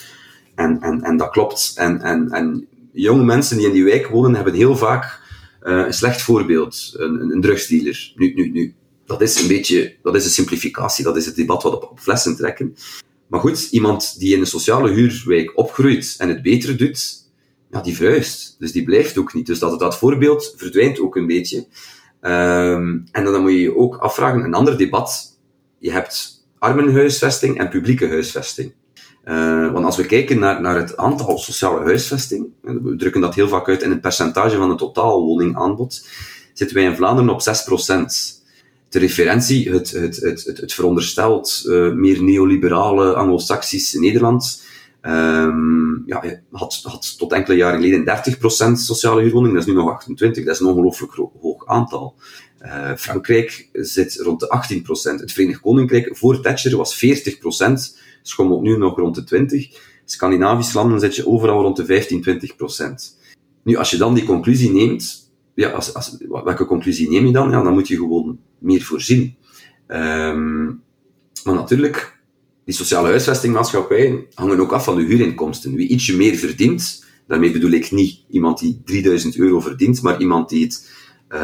En, 0.55 0.81
en, 0.81 1.01
en 1.01 1.17
dat 1.17 1.29
klopt. 1.29 1.73
En, 1.75 2.01
en, 2.01 2.29
en 2.29 2.67
jonge 2.91 3.23
mensen 3.23 3.57
die 3.57 3.67
in 3.67 3.73
die 3.73 3.83
wijk 3.83 4.07
wonen, 4.07 4.35
hebben 4.35 4.53
heel 4.53 4.77
vaak 4.77 5.21
uh, 5.63 5.85
een 5.85 5.93
slecht 5.93 6.21
voorbeeld. 6.21 6.93
Een, 6.97 7.31
een 7.31 7.41
drugsdealer. 7.41 8.13
Nu, 8.15 8.33
nu, 8.33 8.49
nu. 8.49 8.73
Dat 9.05 9.21
is 9.21 9.41
een 9.41 9.47
beetje, 9.47 9.95
dat 10.01 10.15
is 10.15 10.25
een 10.25 10.31
simplificatie, 10.31 11.03
dat 11.03 11.17
is 11.17 11.25
het 11.25 11.35
debat 11.35 11.63
wat 11.63 11.73
op, 11.73 11.83
op 11.91 11.99
flessen 11.99 12.35
trekken. 12.35 12.75
Maar 13.33 13.41
goed, 13.41 13.67
iemand 13.71 14.19
die 14.19 14.33
in 14.33 14.39
een 14.39 14.47
sociale 14.47 14.91
huurwijk 14.91 15.57
opgroeit 15.57 16.15
en 16.17 16.29
het 16.29 16.41
beter 16.41 16.77
doet, 16.77 17.23
die 17.83 17.95
verhuist. 17.95 18.55
Dus 18.59 18.71
die 18.71 18.83
blijft 18.83 19.17
ook 19.17 19.33
niet. 19.33 19.45
Dus 19.45 19.59
dat, 19.59 19.79
dat 19.79 19.97
voorbeeld 19.97 20.53
verdwijnt 20.57 20.99
ook 20.99 21.15
een 21.15 21.27
beetje. 21.27 21.57
Um, 22.21 23.03
en 23.11 23.23
dan 23.23 23.41
moet 23.41 23.51
je 23.51 23.59
je 23.61 23.77
ook 23.77 23.97
afvragen, 23.97 24.43
een 24.43 24.53
ander 24.53 24.77
debat. 24.77 25.39
Je 25.77 25.91
hebt 25.91 26.45
armenhuisvesting 26.59 27.57
en 27.57 27.69
publieke 27.69 28.07
huisvesting. 28.07 28.73
Uh, 29.25 29.71
want 29.71 29.85
als 29.85 29.97
we 29.97 30.05
kijken 30.05 30.39
naar, 30.39 30.61
naar 30.61 30.75
het 30.75 30.97
aantal 30.97 31.37
sociale 31.37 31.83
huisvesting, 31.83 32.47
we 32.61 32.95
drukken 32.95 33.21
dat 33.21 33.35
heel 33.35 33.47
vaak 33.47 33.67
uit 33.67 33.81
in 33.81 33.89
het 33.89 34.01
percentage 34.01 34.57
van 34.57 34.69
het 34.69 34.77
totaal 34.77 35.23
woningaanbod, 35.23 36.07
zitten 36.53 36.75
wij 36.75 36.85
in 36.85 36.95
Vlaanderen 36.95 37.29
op 37.29 37.41
6% 37.41 38.42
de 38.93 38.99
referentie, 38.99 39.71
het, 39.71 39.91
het, 39.91 40.15
het, 40.15 40.43
het, 40.43 40.57
het 40.57 40.73
verondersteld 40.73 41.63
uh, 41.65 41.93
meer 41.93 42.23
neoliberale 42.23 43.13
anglo-saxisch 43.13 43.93
Nederland, 43.93 44.63
um, 45.01 46.03
ja, 46.05 46.23
had, 46.51 46.79
had 46.83 47.17
tot 47.17 47.33
enkele 47.33 47.57
jaren 47.57 47.81
geleden 47.81 48.23
30% 48.71 48.71
sociale 48.73 49.21
huurwoningen, 49.21 49.53
dat 49.53 49.67
is 49.67 49.73
nu 49.73 49.79
nog 49.79 50.05
28%, 50.09 50.15
dat 50.17 50.47
is 50.47 50.59
een 50.59 50.67
ongelooflijk 50.67 51.11
hoog 51.41 51.67
aantal. 51.67 52.15
Uh, 52.61 52.95
Frankrijk 52.95 53.69
zit 53.71 54.15
rond 54.15 54.39
de 54.39 54.81
18%, 55.17 55.19
het 55.19 55.31
Verenigd 55.31 55.59
Koninkrijk 55.59 56.17
voor 56.17 56.41
Thatcher 56.41 56.77
was 56.77 57.05
40%, 57.05 57.99
schommelt 58.21 58.61
nu 58.61 58.77
nog 58.77 58.97
rond 58.97 59.29
de 59.29 59.71
20%. 59.73 59.77
Scandinavische 60.05 60.77
landen 60.77 60.99
zit 60.99 61.15
je 61.15 61.27
overal 61.27 61.61
rond 61.61 61.75
de 61.75 61.85
15, 61.85 62.25
20%. 62.25 63.21
Nu, 63.63 63.75
als 63.75 63.89
je 63.89 63.97
dan 63.97 64.13
die 64.13 64.23
conclusie 64.23 64.71
neemt, 64.71 65.31
ja, 65.55 65.69
als, 65.69 65.93
als, 65.93 66.17
welke 66.29 66.65
conclusie 66.65 67.09
neem 67.09 67.25
je 67.25 67.31
dan? 67.31 67.49
Ja, 67.49 67.63
dan 67.63 67.73
moet 67.73 67.87
je 67.87 67.95
gewoon 67.95 68.32
meer 68.63 68.81
voorzien. 68.81 69.35
Um, 69.87 70.81
maar 71.43 71.53
natuurlijk, 71.53 72.17
die 72.65 72.73
sociale 72.73 73.07
huisvestingmaatschappijen 73.07 74.25
hangen 74.33 74.59
ook 74.59 74.71
af 74.71 74.83
van 74.83 74.95
de 74.95 75.03
huurinkomsten. 75.03 75.75
Wie 75.75 75.87
ietsje 75.87 76.15
meer 76.15 76.35
verdient, 76.35 77.05
daarmee 77.27 77.51
bedoel 77.51 77.71
ik 77.71 77.91
niet 77.91 78.19
iemand 78.29 78.59
die 78.59 78.81
3000 78.85 79.37
euro 79.37 79.59
verdient, 79.59 80.01
maar 80.01 80.19
iemand 80.19 80.49
die 80.49 80.63
het, 80.63 80.91
uh, 81.29 81.39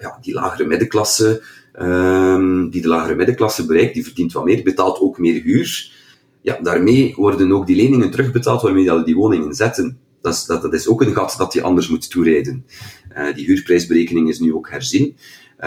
ja, 0.00 0.18
die 0.20 0.34
lagere 0.34 0.66
middenklasse, 0.68 1.42
um, 1.80 2.70
die 2.70 2.82
de 2.82 2.88
lagere 2.88 3.14
middenklasse 3.14 3.66
bereikt, 3.66 3.94
die 3.94 4.04
verdient 4.04 4.32
wat 4.32 4.44
meer, 4.44 4.62
betaalt 4.62 4.98
ook 4.98 5.18
meer 5.18 5.42
huur. 5.42 5.92
Ja, 6.40 6.58
daarmee 6.62 7.14
worden 7.16 7.52
ook 7.52 7.66
die 7.66 7.76
leningen 7.76 8.10
terugbetaald 8.10 8.62
waarmee 8.62 8.90
die, 8.90 9.04
die 9.04 9.16
woningen 9.16 9.54
zetten. 9.54 9.98
Dat 10.20 10.34
is, 10.34 10.44
dat, 10.44 10.62
dat 10.62 10.74
is 10.74 10.88
ook 10.88 11.02
een 11.02 11.14
gat 11.14 11.34
dat 11.38 11.52
je 11.52 11.62
anders 11.62 11.88
moet 11.88 12.10
toerijden. 12.10 12.66
Uh, 13.16 13.34
die 13.34 13.44
huurprijsberekening 13.44 14.28
is 14.28 14.38
nu 14.38 14.54
ook 14.54 14.70
herzien. 14.70 15.16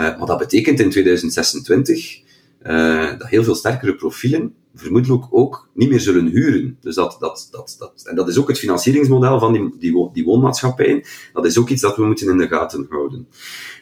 Maar 0.02 0.26
dat 0.26 0.38
betekent 0.38 0.80
in 0.80 0.90
2026 0.90 2.22
uh, 2.66 3.10
dat 3.18 3.28
heel 3.28 3.44
veel 3.44 3.56
sterkere 3.56 3.96
profielen 3.96 4.54
vermoedelijk 4.76 5.26
ook 5.30 5.70
niet 5.74 5.90
meer 5.90 6.00
zullen 6.00 6.26
huren. 6.26 6.78
Dus 6.82 6.96
dat, 6.96 7.18
dat, 7.20 7.48
dat, 7.52 7.76
dat, 7.80 8.04
en 8.06 8.16
dat 8.16 8.28
is 8.28 8.38
ook 8.38 8.48
het 8.48 8.60
financieringsmodel 8.60 9.40
van 9.40 9.54
die, 9.80 10.12
die, 10.14 10.26
woonmaatschappijen. 10.26 11.04
Dat 11.34 11.46
is 11.46 11.58
ook 11.58 11.70
iets 11.70 11.82
dat 11.82 11.96
we 11.96 12.06
moeten 12.06 12.30
in 12.30 12.38
de 12.38 12.48
gaten 12.48 12.86
houden. 12.90 13.28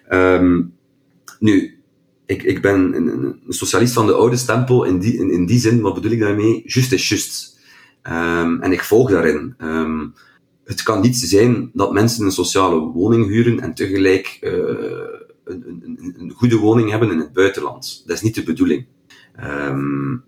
Um, 0.09 0.73
nu, 1.39 1.79
ik, 2.25 2.43
ik 2.43 2.61
ben 2.61 2.95
een, 2.95 3.07
een, 3.07 3.41
socialist 3.47 3.93
van 3.93 4.05
de 4.05 4.13
oude 4.13 4.37
stempel 4.37 4.83
in 4.83 4.99
die, 4.99 5.17
in, 5.17 5.31
in 5.31 5.45
die 5.45 5.59
zin. 5.59 5.81
Wat 5.81 5.93
bedoel 5.93 6.11
ik 6.11 6.19
daarmee? 6.19 6.63
Just 6.65 6.91
is 6.91 7.09
just. 7.09 7.59
Um, 8.03 8.61
en 8.61 8.71
ik 8.71 8.83
volg 8.83 9.09
daarin. 9.09 9.55
Um, 9.61 10.13
het 10.65 10.83
kan 10.83 11.01
niet 11.01 11.17
zijn 11.17 11.69
dat 11.73 11.93
mensen 11.93 12.25
een 12.25 12.31
sociale 12.31 12.79
woning 12.79 13.27
huren 13.27 13.59
en 13.59 13.73
tegelijk 13.73 14.37
uh, 14.41 14.51
een, 15.45 15.81
een, 15.83 16.15
een, 16.17 16.31
goede 16.31 16.57
woning 16.57 16.89
hebben 16.89 17.11
in 17.11 17.19
het 17.19 17.33
buitenland. 17.33 18.03
Dat 18.05 18.15
is 18.15 18.21
niet 18.21 18.35
de 18.35 18.43
bedoeling. 18.43 18.85
Um, 19.43 20.23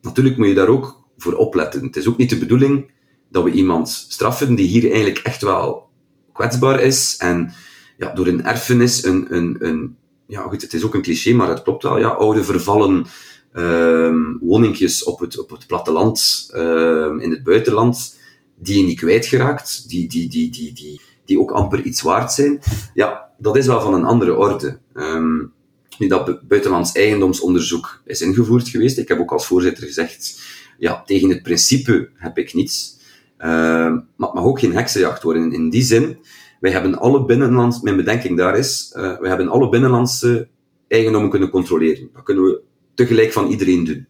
natuurlijk 0.00 0.36
moet 0.36 0.48
je 0.48 0.54
daar 0.54 0.68
ook 0.68 1.04
voor 1.16 1.34
opletten. 1.34 1.82
Het 1.82 1.96
is 1.96 2.08
ook 2.08 2.16
niet 2.16 2.30
de 2.30 2.38
bedoeling 2.38 2.90
dat 3.28 3.44
we 3.44 3.50
iemand 3.50 3.88
straffen 3.88 4.54
die 4.54 4.66
hier 4.66 4.90
eigenlijk 4.90 5.18
echt 5.18 5.42
wel 5.42 5.88
kwetsbaar 6.32 6.80
is 6.80 7.16
en 7.16 7.52
ja, 7.96 8.12
door 8.12 8.26
een 8.26 8.44
erfenis, 8.44 9.04
een, 9.04 9.34
een, 9.34 9.56
een, 9.58 9.96
ja 10.26 10.42
goed, 10.42 10.62
het 10.62 10.72
is 10.72 10.84
ook 10.84 10.94
een 10.94 11.02
cliché, 11.02 11.32
maar 11.32 11.48
het 11.48 11.62
klopt 11.62 11.82
wel, 11.82 11.98
ja, 11.98 12.08
oude 12.08 12.44
vervallen 12.44 13.06
um, 13.52 14.38
woningjes 14.40 15.04
op 15.04 15.20
het, 15.20 15.38
op 15.38 15.50
het 15.50 15.66
platteland, 15.66 16.50
um, 16.54 17.20
in 17.20 17.30
het 17.30 17.42
buitenland, 17.42 18.18
die 18.56 18.78
je 18.78 18.86
niet 18.86 18.98
kwijtgeraakt, 18.98 19.88
die, 19.88 20.08
die, 20.08 20.28
die, 20.28 20.50
die, 20.50 20.72
die, 20.72 21.00
die 21.24 21.40
ook 21.40 21.50
amper 21.50 21.82
iets 21.82 22.02
waard 22.02 22.32
zijn, 22.32 22.60
ja, 22.94 23.29
dat 23.40 23.56
is 23.56 23.66
wel 23.66 23.80
van 23.80 23.94
een 23.94 24.04
andere 24.04 24.36
orde. 24.36 24.78
Um, 24.94 25.52
nu, 25.98 26.06
dat 26.06 26.48
buitenlands 26.48 26.92
eigendomsonderzoek 26.92 28.02
is 28.04 28.20
ingevoerd 28.20 28.68
geweest. 28.68 28.98
Ik 28.98 29.08
heb 29.08 29.18
ook 29.18 29.32
als 29.32 29.46
voorzitter 29.46 29.86
gezegd, 29.86 30.42
ja, 30.78 31.02
tegen 31.02 31.28
het 31.28 31.42
principe 31.42 32.10
heb 32.14 32.38
ik 32.38 32.54
niets. 32.54 32.98
Uh, 33.38 33.46
maar 33.46 34.28
het 34.28 34.34
mag 34.34 34.44
ook 34.44 34.60
geen 34.60 34.74
heksenjacht 34.74 35.22
worden. 35.22 35.52
In 35.52 35.70
die 35.70 35.82
zin, 35.82 36.18
wij 36.60 36.70
hebben 36.70 36.98
alle 36.98 37.24
binnenlands, 37.24 37.80
mijn 37.80 37.96
bedenking 37.96 38.36
daar 38.36 38.58
is, 38.58 38.94
uh, 38.96 39.18
wij 39.18 39.28
hebben 39.28 39.48
alle 39.48 39.68
binnenlandse 39.68 40.48
eigendommen 40.88 41.30
kunnen 41.30 41.50
controleren. 41.50 42.10
Dat 42.14 42.22
kunnen 42.22 42.44
we 42.44 42.60
tegelijk 42.94 43.32
van 43.32 43.48
iedereen 43.48 43.84
doen. 43.84 44.06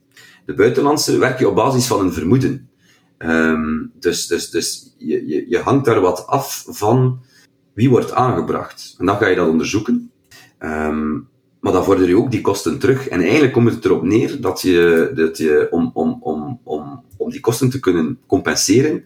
De 0.46 0.54
buitenlandse 0.54 1.18
werk 1.18 1.38
je 1.38 1.48
op 1.48 1.54
basis 1.54 1.86
van 1.86 2.00
een 2.00 2.12
vermoeden. 2.12 2.68
Um, 3.18 3.92
dus 3.94 4.26
dus, 4.26 4.50
dus 4.50 4.94
je, 4.98 5.26
je, 5.26 5.44
je 5.48 5.58
hangt 5.58 5.84
daar 5.84 6.00
wat 6.00 6.26
af 6.26 6.64
van 6.68 7.20
wie 7.80 7.90
wordt 7.90 8.12
aangebracht. 8.12 8.94
En 8.98 9.06
dan 9.06 9.16
ga 9.16 9.26
je 9.26 9.36
dat 9.36 9.48
onderzoeken. 9.48 10.10
Um, 10.58 11.28
maar 11.60 11.72
dan 11.72 11.84
vorder 11.84 12.08
je 12.08 12.16
ook 12.16 12.30
die 12.30 12.40
kosten 12.40 12.78
terug. 12.78 13.08
En 13.08 13.20
eigenlijk 13.20 13.52
komt 13.52 13.70
het 13.70 13.84
erop 13.84 14.02
neer 14.02 14.40
dat 14.40 14.60
je, 14.60 15.10
dat 15.14 15.38
je 15.38 15.68
om, 15.70 15.90
om, 15.94 16.18
om, 16.22 16.60
om, 16.64 17.04
om 17.16 17.30
die 17.30 17.40
kosten 17.40 17.70
te 17.70 17.80
kunnen 17.80 18.18
compenseren, 18.26 19.04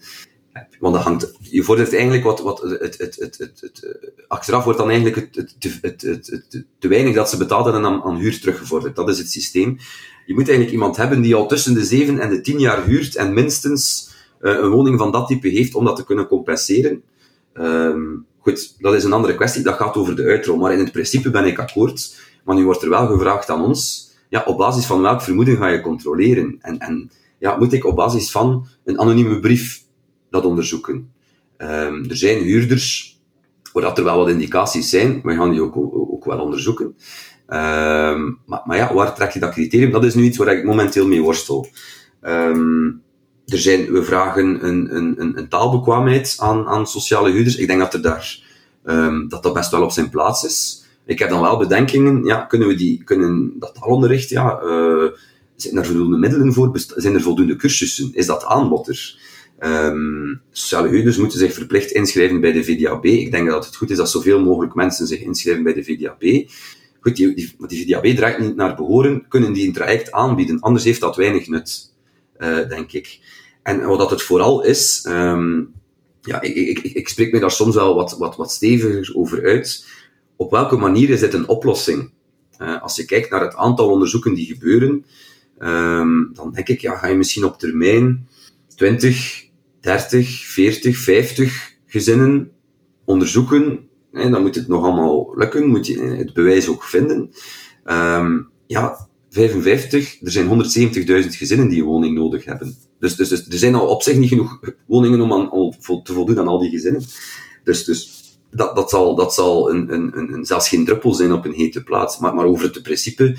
want 0.81 0.95
dat 0.95 1.05
hangt, 1.05 1.33
je 1.41 1.63
vordert 1.63 1.93
eigenlijk 1.93 2.25
wat, 2.25 2.41
wat 2.41 2.61
het, 2.61 2.99
het, 2.99 3.17
het, 3.19 3.39
het, 3.61 3.97
achteraf 4.29 4.65
wordt 4.65 4.79
dan 4.79 4.91
eigenlijk 4.91 5.35
het, 5.35 5.57
het, 5.81 6.03
het, 6.03 6.65
te 6.79 6.89
weinig 6.89 7.15
dat 7.15 7.31
ze 7.31 7.37
betaalden 7.37 7.75
en 7.75 7.85
aan, 7.85 8.03
aan 8.03 8.17
huur 8.17 8.41
teruggevorderd. 8.41 8.97
Dat 8.97 9.09
is 9.09 9.19
het 9.19 9.31
systeem. 9.31 9.79
Je 10.27 10.35
moet 10.35 10.49
eigenlijk 10.49 10.73
iemand 10.73 10.97
hebben 10.97 11.21
die 11.21 11.35
al 11.35 11.49
tussen 11.49 11.75
de 11.75 11.85
7 11.85 12.19
en 12.19 12.31
de 12.31 12.41
10 12.41 12.59
jaar 12.59 12.85
huurt 12.85 13.17
en 13.17 13.35
minstens 13.35 14.11
uh, 14.41 14.59
een 14.59 14.71
woning 14.71 14.99
van 14.99 15.13
dat 15.13 15.27
type 15.27 15.49
heeft 15.49 15.75
om 15.75 15.85
dat 15.85 15.97
te 15.97 16.05
kunnen 16.05 16.27
compenseren. 16.27 17.03
Um, 17.55 18.27
goed, 18.45 18.75
dat 18.79 18.95
is 18.95 19.05
een 19.05 19.13
andere 19.13 19.35
kwestie. 19.35 19.63
Dat 19.63 19.77
gaat 19.77 19.97
over 19.97 20.17
de 20.17 20.23
uitrol. 20.23 20.57
Maar 20.57 20.73
in 20.73 20.79
het 20.79 20.93
principe 20.93 21.31
ben 21.31 21.45
ik 21.45 21.59
akkoord. 21.59 22.21
Maar 22.45 22.57
nu 22.57 22.65
wordt 22.65 22.83
er 22.83 22.89
wel 22.89 23.07
gevraagd 23.07 23.51
aan 23.51 23.65
ons, 23.65 24.11
ja, 24.29 24.43
op 24.47 24.59
basis 24.59 24.87
van 24.87 25.01
welk 25.01 25.23
vermoeden 25.23 25.57
ga 25.57 25.69
je 25.69 25.81
controleren? 25.81 26.57
En, 26.61 26.79
en 26.79 27.11
ja, 27.39 27.57
moet 27.57 27.73
ik 27.73 27.85
op 27.85 27.97
basis 27.97 28.31
van 28.31 28.67
een 28.85 29.01
anonieme 29.01 29.41
brief 29.41 29.83
dat 30.31 30.45
onderzoeken? 30.45 31.13
Um, 31.59 32.11
er 32.11 32.17
zijn 32.17 32.43
huurders, 32.43 33.19
waar 33.73 33.97
er 33.97 34.05
wel 34.05 34.19
wat 34.19 34.29
indicaties 34.29 34.91
zijn, 34.91 35.21
we 35.23 35.35
gaan 35.35 35.51
die 35.51 35.63
ook, 35.63 35.77
ook 36.13 36.25
wel 36.25 36.39
onderzoeken. 36.39 36.85
Um, 37.49 38.39
maar, 38.47 38.63
maar, 38.65 38.77
ja, 38.77 38.95
waar 38.95 39.15
trek 39.15 39.31
je 39.31 39.41
dat 39.41 39.53
criterium? 39.53 39.91
Dat 39.91 40.05
is 40.05 40.15
nu 40.15 40.23
iets 40.23 40.37
waar 40.37 40.57
ik 40.57 40.65
momenteel 40.65 41.07
mee 41.07 41.23
worstel. 41.23 41.67
Um, 42.23 43.03
er 43.47 43.59
zijn, 43.59 43.93
we 43.93 44.05
vragen 44.05 44.67
een, 44.67 44.97
een, 44.97 45.39
een, 45.39 45.49
taalbekwaamheid 45.49 46.37
aan, 46.39 46.67
aan 46.67 46.87
sociale 46.87 47.31
huurders. 47.31 47.57
Ik 47.57 47.67
denk 47.67 47.81
dat 47.81 47.95
er 47.95 48.03
daar, 48.03 48.41
dat, 49.29 49.43
dat 49.43 49.53
best 49.53 49.71
wel 49.71 49.83
op 49.83 49.91
zijn 49.91 50.11
plaats 50.11 50.45
is. 50.45 50.85
Ik 51.07 51.19
heb 51.19 51.29
dan 51.29 51.41
wel 51.41 51.59
bedenkingen, 51.59 52.25
ja, 52.25 52.41
kunnen 52.41 52.69
we 52.69 52.75
die, 52.75 53.05
kunnen 53.05 53.53
dat 53.59 53.75
taalonderricht, 53.75 54.29
ja, 54.29 54.63
uh, 54.63 55.11
zijn 55.57 55.77
er 55.77 55.87
voldoende 55.87 56.17
middelen 56.17 56.53
voor? 56.53 56.71
Zijn 56.97 57.15
er 57.15 57.21
voldoende 57.21 57.57
cursussen? 57.57 58.11
Is 58.15 58.27
dat 58.27 58.45
aanbod 58.45 58.89
er? 58.89 59.23
Um, 59.61 60.41
sociale 60.51 60.89
huurders 60.89 61.17
moeten 61.17 61.39
zich 61.39 61.53
verplicht 61.53 61.91
inschrijven 61.91 62.41
bij 62.41 62.53
de 62.53 62.65
VDAB. 62.65 63.05
Ik 63.05 63.31
denk 63.31 63.49
dat 63.49 63.65
het 63.65 63.77
goed 63.77 63.91
is 63.91 63.97
dat 63.97 64.11
zoveel 64.11 64.41
mogelijk 64.41 64.75
mensen 64.75 65.07
zich 65.07 65.21
inschrijven 65.21 65.63
bij 65.63 65.73
de 65.73 65.85
VDAB. 65.85 66.51
Goed, 67.01 67.17
die, 67.17 67.35
die, 67.35 67.57
die 67.67 67.85
VDAB 67.85 68.07
draait 68.17 68.39
niet 68.39 68.57
naar 68.57 68.75
behoren, 68.75 69.29
kunnen 69.29 69.53
die 69.53 69.67
een 69.67 69.73
traject 69.73 70.13
aanbieden. 70.13 70.61
Anders 70.61 70.85
heeft 70.85 71.01
dat 71.01 71.17
weinig 71.17 71.49
nut, 71.49 71.94
uh, 72.39 72.69
denk 72.69 72.93
ik. 72.93 73.21
En 73.63 73.87
wat 73.87 74.11
het 74.11 74.23
vooral 74.23 74.65
is, 74.65 75.07
um, 75.09 75.73
ja, 76.23 76.41
ik, 76.41 76.55
ik, 76.55 76.79
ik, 76.79 77.09
spreek 77.09 77.33
me 77.33 77.41
daar 77.41 77.51
soms 77.51 77.75
wel 77.75 77.95
wat, 77.95 78.19
wat, 78.19 78.37
wat 78.37 78.53
steviger 78.53 79.13
over 79.17 79.45
uit 79.45 79.87
op 80.37 80.51
welke 80.51 80.77
manier 80.77 81.11
is 81.11 81.21
dit 81.21 81.35
een 81.35 81.49
oplossing? 81.49 82.13
Uh, 82.59 82.83
als 82.83 82.97
je 82.97 83.05
kijkt 83.05 83.31
naar 83.31 83.41
het 83.41 83.55
aantal 83.55 83.91
onderzoeken 83.91 84.35
die 84.35 84.47
gebeuren, 84.47 85.05
um, 85.59 86.31
dan 86.33 86.53
denk 86.53 86.69
ik, 86.69 86.81
ja, 86.81 86.97
ga 86.97 87.07
je 87.07 87.17
misschien 87.17 87.45
op 87.45 87.59
termijn 87.59 88.29
20, 88.77 89.45
30, 89.81 90.29
40, 90.29 90.97
50 90.97 91.77
gezinnen 91.87 92.51
onderzoeken. 93.05 93.89
En 94.13 94.31
dan 94.31 94.43
moet 94.43 94.55
het 94.55 94.69
nog 94.69 94.85
allemaal 94.85 95.33
lukken, 95.37 95.67
moet 95.67 95.87
je 95.87 96.01
het 96.01 96.35
bewijs 96.35 96.69
ook 96.69 96.85
vinden. 96.85 97.31
Um, 97.85 98.49
ja, 98.67 99.09
55, 99.35 100.21
er 100.23 100.31
zijn 100.31 100.47
170.000 101.25 101.29
gezinnen 101.29 101.69
die 101.69 101.81
een 101.81 101.87
woning 101.87 102.15
nodig 102.15 102.45
hebben. 102.45 102.77
Dus, 102.99 103.17
dus, 103.17 103.29
dus 103.29 103.49
er 103.49 103.59
zijn 103.59 103.75
al 103.75 103.87
op 103.87 104.03
zich 104.03 104.17
niet 104.17 104.29
genoeg 104.29 104.61
woningen 104.87 105.21
om 105.21 105.33
aan, 105.33 105.71
te 106.03 106.13
voldoen 106.13 106.39
aan 106.39 106.49
al 106.49 106.59
die 106.59 106.71
gezinnen. 106.71 107.03
Dus, 107.65 107.85
dus 107.85 108.23
dat, 108.51 108.77
dat 108.77 108.91
zal, 108.91 109.15
dat 109.15 109.35
zal 109.35 109.71
een, 109.71 109.93
een, 109.93 110.19
een, 110.19 110.45
zelfs 110.45 110.69
geen 110.69 110.85
druppel 110.85 111.15
zijn 111.15 111.33
op 111.33 111.45
een 111.45 111.53
hete 111.53 111.83
plaats. 111.83 112.19
Maar, 112.19 112.35
maar 112.35 112.45
over 112.45 112.65
het 112.65 112.83
principe, 112.83 113.37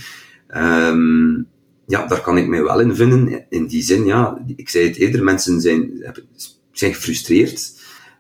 um, 0.56 1.48
ja, 1.88 2.08
daar 2.08 2.22
kan 2.22 2.38
ik 2.38 2.48
mij 2.48 2.64
wel 2.64 2.80
in 2.80 2.96
vinden. 2.96 3.46
In 3.50 3.68
die 3.68 3.84
zin, 3.84 4.06
ja, 4.06 4.44
ik 4.56 4.70
zei 4.70 4.88
het 4.88 4.98
eerder, 4.98 5.24
mensen 5.24 5.62
zijn, 5.62 6.14
zijn 6.72 6.94
gefrustreerd. 6.94 7.74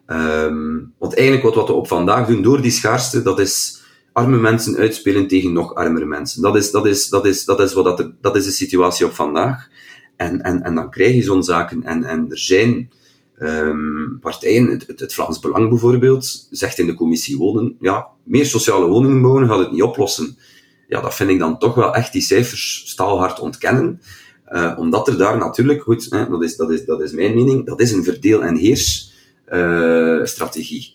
Ehm, 0.05 0.79
want 0.97 1.13
eigenlijk 1.13 1.45
wat, 1.45 1.55
wat 1.55 1.67
we 1.67 1.73
op 1.73 1.87
vandaag 1.87 2.27
doen, 2.27 2.41
door 2.41 2.61
die 2.61 2.71
schaarste, 2.71 3.21
dat 3.21 3.39
is 3.39 3.83
arme 4.15 4.37
mensen 4.37 4.75
uitspelen 4.75 5.27
tegen 5.27 5.53
nog 5.53 5.73
armere 5.73 6.05
mensen. 6.05 6.41
Dat 6.41 6.55
is, 6.55 6.71
dat 6.71 6.85
is, 6.85 7.09
dat 7.09 7.25
is, 7.25 7.45
dat 7.45 7.59
is, 7.59 7.73
wat 7.73 7.83
dat, 7.83 8.11
dat 8.21 8.35
is 8.35 8.45
de 8.45 8.51
situatie 8.51 9.05
op 9.05 9.13
vandaag. 9.13 9.69
En, 10.15 10.41
en, 10.41 10.63
en 10.63 10.75
dan 10.75 10.89
krijg 10.89 11.15
je 11.15 11.23
zo'n 11.23 11.43
zaken. 11.43 11.83
En, 11.83 12.03
en 12.03 12.29
er 12.29 12.39
zijn 12.39 12.91
um, 13.39 14.17
partijen, 14.21 14.67
het, 14.67 14.99
het, 14.99 15.13
Vlaams 15.13 15.39
Belang 15.39 15.69
bijvoorbeeld, 15.69 16.47
zegt 16.49 16.79
in 16.79 16.85
de 16.85 16.93
commissie 16.93 17.37
wonen, 17.37 17.75
ja, 17.79 18.07
meer 18.23 18.45
sociale 18.45 18.87
woningen 18.87 19.21
bouwen 19.21 19.47
gaat 19.47 19.59
het 19.59 19.71
niet 19.71 19.81
oplossen. 19.81 20.37
Ja, 20.87 21.01
dat 21.01 21.15
vind 21.15 21.29
ik 21.29 21.39
dan 21.39 21.59
toch 21.59 21.75
wel 21.75 21.95
echt 21.95 22.11
die 22.11 22.21
cijfers 22.21 22.83
staalhard 22.85 23.39
ontkennen. 23.39 24.01
Uh, 24.51 24.73
omdat 24.77 25.07
er 25.07 25.17
daar 25.17 25.37
natuurlijk, 25.37 25.81
goed, 25.81 26.07
hè, 26.09 26.29
dat, 26.29 26.43
is, 26.43 26.55
dat, 26.55 26.71
is, 26.71 26.85
dat 26.85 27.01
is 27.01 27.11
mijn 27.11 27.35
mening, 27.35 27.65
dat 27.65 27.81
is 27.81 27.91
een 27.91 28.03
verdeel- 28.03 28.43
en 28.43 28.55
heers-strategie. 28.55 30.93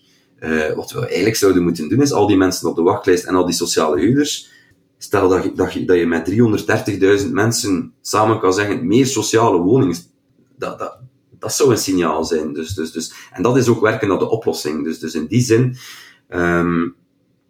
wat 0.75 0.91
we 0.91 1.05
eigenlijk 1.05 1.35
zouden 1.35 1.63
moeten 1.63 1.89
doen, 1.89 2.01
is 2.01 2.11
al 2.11 2.27
die 2.27 2.37
mensen 2.37 2.69
op 2.69 2.75
de 2.75 2.81
wachtlijst 2.81 3.25
en 3.25 3.35
al 3.35 3.45
die 3.45 3.55
sociale 3.55 3.99
huurders, 3.99 4.51
stel 4.97 5.29
dat 5.29 5.43
je, 5.43 5.53
dat 5.53 5.73
dat 5.85 5.97
je 5.97 6.07
met 6.07 7.21
330.000 7.23 7.31
mensen 7.31 7.93
samen 8.01 8.39
kan 8.39 8.53
zeggen, 8.53 8.87
meer 8.87 9.07
sociale 9.07 9.57
woningen, 9.57 9.95
dat, 10.57 10.79
dat, 10.79 10.97
dat 11.39 11.53
zou 11.53 11.71
een 11.71 11.77
signaal 11.77 12.25
zijn. 12.25 12.53
Dus, 12.53 12.73
dus, 12.73 12.91
dus, 12.91 13.13
en 13.31 13.43
dat 13.43 13.57
is 13.57 13.67
ook 13.67 13.81
werken 13.81 14.07
naar 14.07 14.19
de 14.19 14.29
oplossing. 14.29 14.83
Dus, 14.83 14.99
dus 14.99 15.13
in 15.13 15.25
die 15.25 15.41
zin, 15.41 15.77
um, 16.29 16.95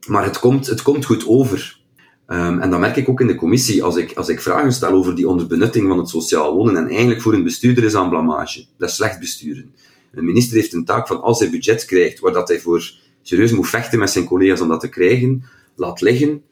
maar 0.08 0.24
het 0.24 0.40
komt, 0.40 0.68
het 0.68 0.82
komt 0.82 1.06
goed 1.06 1.28
over. 1.28 1.80
Um, 2.28 2.60
en 2.60 2.70
dat 2.70 2.80
merk 2.80 2.96
ik 2.96 3.10
ook 3.10 3.22
in 3.22 3.28
de 3.28 3.36
commissie, 3.36 3.84
als 3.84 3.96
ik, 3.96 4.18
als 4.18 4.30
ik 4.30 4.42
vragen 4.42 4.74
stel 4.74 4.92
over 4.92 5.16
die 5.16 5.28
onderbenutting 5.28 5.88
van 5.88 5.98
het 5.98 6.10
sociaal 6.10 6.56
wonen, 6.56 6.78
en 6.78 6.88
eigenlijk 6.88 7.22
voor 7.22 7.34
een 7.34 7.44
bestuurder 7.44 7.84
is 7.84 7.96
aan 7.96 8.10
blamage. 8.10 8.66
Dat 8.78 8.90
is 8.90 8.96
slecht 8.96 9.20
besturen. 9.20 9.74
Een 10.12 10.26
minister 10.26 10.56
heeft 10.58 10.74
een 10.74 10.86
taak 10.86 11.08
van 11.08 11.22
als 11.22 11.40
hij 11.40 11.50
budget 11.50 11.86
krijgt, 11.86 12.20
waar 12.20 12.34
dat 12.34 12.48
hij 12.48 12.60
voor 12.60 12.92
serieus 13.22 13.52
moet 13.52 13.70
vechten 13.70 14.00
met 14.00 14.10
zijn 14.10 14.26
collega's 14.26 14.62
om 14.62 14.68
dat 14.68 14.80
te 14.80 14.90
krijgen, 14.90 15.44
laat 15.76 16.02
liggen, 16.02 16.44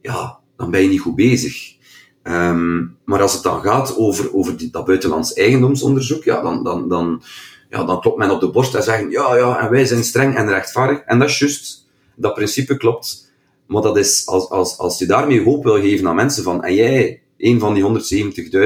ja, 0.00 0.38
dan 0.56 0.70
ben 0.70 0.82
je 0.82 0.88
niet 0.88 1.00
goed 1.00 1.14
bezig. 1.14 1.74
Um, 2.22 2.96
maar 3.04 3.22
als 3.22 3.32
het 3.32 3.42
dan 3.42 3.60
gaat 3.60 3.96
over, 3.96 4.34
over 4.34 4.70
dat 4.70 4.84
buitenlands 4.84 5.32
eigendomsonderzoek, 5.32 6.24
ja, 6.24 6.42
dan, 6.42 6.64
dan, 6.64 6.88
dan, 6.88 7.22
ja, 7.70 7.84
dan 7.84 8.00
klopt 8.00 8.18
men 8.18 8.30
op 8.30 8.40
de 8.40 8.50
borst 8.50 8.74
en 8.74 8.82
zeggen, 8.82 9.10
ja, 9.10 9.36
ja, 9.36 9.60
en 9.60 9.70
wij 9.70 9.84
zijn 9.84 10.04
streng 10.04 10.34
en 10.34 10.48
rechtvaardig. 10.48 10.98
En 10.98 11.18
dat 11.18 11.28
is 11.28 11.38
juist, 11.38 11.86
dat 12.14 12.34
principe 12.34 12.76
klopt. 12.76 13.32
Maar 13.66 13.82
dat 13.82 13.96
is, 13.96 14.26
als, 14.26 14.48
als, 14.50 14.78
als 14.78 14.98
je 14.98 15.06
daarmee 15.06 15.42
hoop 15.42 15.64
wil 15.64 15.80
geven 15.80 16.08
aan 16.08 16.14
mensen 16.14 16.42
van, 16.42 16.64
en 16.64 16.74
jij, 16.74 17.22
een 17.38 17.58
van 17.58 17.74
die 17.74 17.84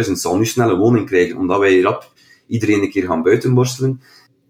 170.000, 0.07 0.13
zal 0.13 0.37
nu 0.37 0.47
snel 0.47 0.71
een 0.71 0.79
woning 0.79 1.07
krijgen, 1.07 1.37
omdat 1.37 1.59
wij 1.59 1.81
rap 1.81 2.13
iedereen 2.47 2.83
een 2.83 2.91
keer 2.91 3.07
gaan 3.07 3.23
buitenborstelen, 3.23 4.01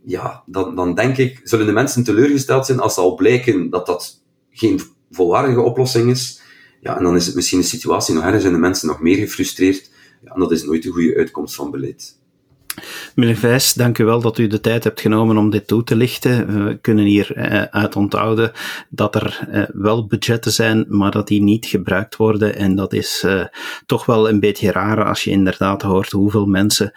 ja, 0.05 0.43
dan, 0.47 0.75
dan 0.75 0.95
denk 0.95 1.17
ik, 1.17 1.41
zullen 1.45 1.67
de 1.67 1.73
mensen 1.73 2.05
teleurgesteld 2.05 2.67
zijn 2.67 2.81
als 2.81 2.95
zal 2.95 3.15
blijken 3.15 3.71
dat 3.71 3.87
dat 3.87 4.23
geen 4.51 4.81
volwaardige 5.11 5.61
oplossing 5.61 6.11
is. 6.11 6.41
Ja, 6.81 6.97
en 6.97 7.03
dan 7.03 7.17
is 7.17 7.27
het 7.27 7.35
misschien 7.35 7.59
een 7.59 7.65
situatie 7.65 8.15
nog 8.15 8.25
erger, 8.25 8.41
zijn 8.41 8.53
de 8.53 8.59
mensen 8.59 8.89
nog 8.89 9.01
meer 9.01 9.17
gefrustreerd. 9.17 9.91
Ja, 10.25 10.33
en 10.33 10.41
dat 10.41 10.53
is 10.53 10.65
nooit 10.65 10.85
een 10.85 10.93
goede 10.93 11.17
uitkomst 11.17 11.55
van 11.55 11.71
beleid. 11.71 12.19
Meneer 13.14 13.37
Vijs, 13.37 13.75
dank 13.75 13.99
u 13.99 14.05
wel 14.05 14.21
dat 14.21 14.38
u 14.38 14.47
de 14.47 14.61
tijd 14.61 14.85
hebt 14.85 15.01
genomen 15.01 15.37
om 15.37 15.51
dit 15.51 15.66
toe 15.66 15.85
te 15.85 15.97
lichten. 15.97 16.64
We 16.66 16.79
kunnen 16.81 17.05
hier 17.05 17.37
eh, 17.37 17.62
uit 17.62 17.97
onthouden 17.97 18.53
dat 18.88 19.14
er 19.14 19.49
eh, 19.51 19.62
wel 19.73 20.07
budgetten 20.07 20.53
zijn, 20.53 20.85
maar 20.88 21.11
dat 21.11 21.29
die 21.29 21.43
niet 21.43 21.66
gebruikt 21.66 22.16
worden. 22.16 22.57
En 22.57 22.75
dat 22.75 22.93
is 22.93 23.23
uh, 23.27 23.45
toch 23.87 24.07
wel 24.07 24.29
een 24.29 24.40
beetje 24.40 24.73
raar 24.73 25.05
als 25.05 25.25
je 25.25 25.31
inderdaad 25.31 25.83
hoort 25.83 26.11
hoeveel 26.11 26.47
mensen 26.47 26.93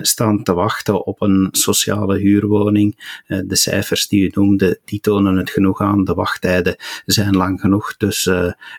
staan 0.00 0.42
te 0.42 0.54
wachten 0.54 1.06
op 1.06 1.22
een 1.22 1.48
sociale 1.50 2.18
huurwoning. 2.18 3.20
De 3.26 3.56
cijfers 3.56 4.08
die 4.08 4.24
u 4.24 4.30
noemde, 4.34 4.80
die 4.84 5.00
tonen 5.00 5.36
het 5.36 5.50
genoeg 5.50 5.80
aan. 5.80 6.04
De 6.04 6.14
wachttijden 6.14 6.76
zijn 7.06 7.36
lang 7.36 7.60
genoeg. 7.60 7.96
Dus 7.96 8.30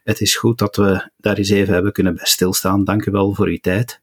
het 0.03 0.21
is 0.21 0.35
goed 0.35 0.57
dat 0.57 0.75
we 0.75 1.09
daar 1.17 1.37
eens 1.37 1.49
even 1.49 1.73
hebben 1.73 1.91
kunnen 1.91 2.15
bij 2.15 2.25
stilstaan. 2.25 2.83
Dank 2.83 3.05
u 3.05 3.11
wel 3.11 3.33
voor 3.33 3.47
uw 3.47 3.59
tijd 3.61 4.01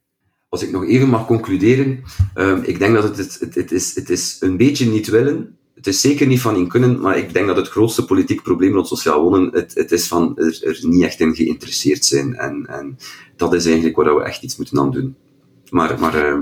als 0.54 0.62
ik 0.62 0.70
nog 0.70 0.84
even 0.84 1.08
mag 1.08 1.26
concluderen, 1.26 2.02
um, 2.34 2.62
ik 2.62 2.78
denk 2.78 2.94
dat 2.94 3.16
het, 3.16 3.38
het, 3.40 3.54
het, 3.54 3.72
is, 3.72 3.94
het 3.94 4.10
is 4.10 4.36
een 4.40 4.56
beetje 4.56 4.86
niet 4.86 5.08
willen. 5.08 5.56
Het 5.74 5.86
is 5.86 6.00
zeker 6.00 6.26
niet 6.26 6.40
van 6.40 6.56
in 6.56 6.68
kunnen, 6.68 7.00
maar 7.00 7.18
ik 7.18 7.32
denk 7.32 7.46
dat 7.46 7.56
het 7.56 7.68
grootste 7.68 8.04
politiek 8.04 8.42
probleem 8.42 8.72
rond 8.72 8.88
sociaal 8.88 9.22
wonen, 9.22 9.50
het, 9.52 9.74
het 9.74 9.92
is 9.92 10.06
van 10.06 10.32
er, 10.36 10.60
er 10.64 10.78
niet 10.80 11.02
echt 11.02 11.20
in 11.20 11.34
geïnteresseerd 11.34 12.04
zijn. 12.04 12.34
En, 12.34 12.66
en 12.66 12.96
dat 13.36 13.54
is 13.54 13.64
eigenlijk 13.66 13.96
waar 13.96 14.16
we 14.16 14.22
echt 14.22 14.42
iets 14.42 14.56
moeten 14.56 14.78
aan 14.78 14.90
doen. 14.90 15.16
Maar, 15.70 16.00
maar 16.00 16.26
uh, 16.26 16.40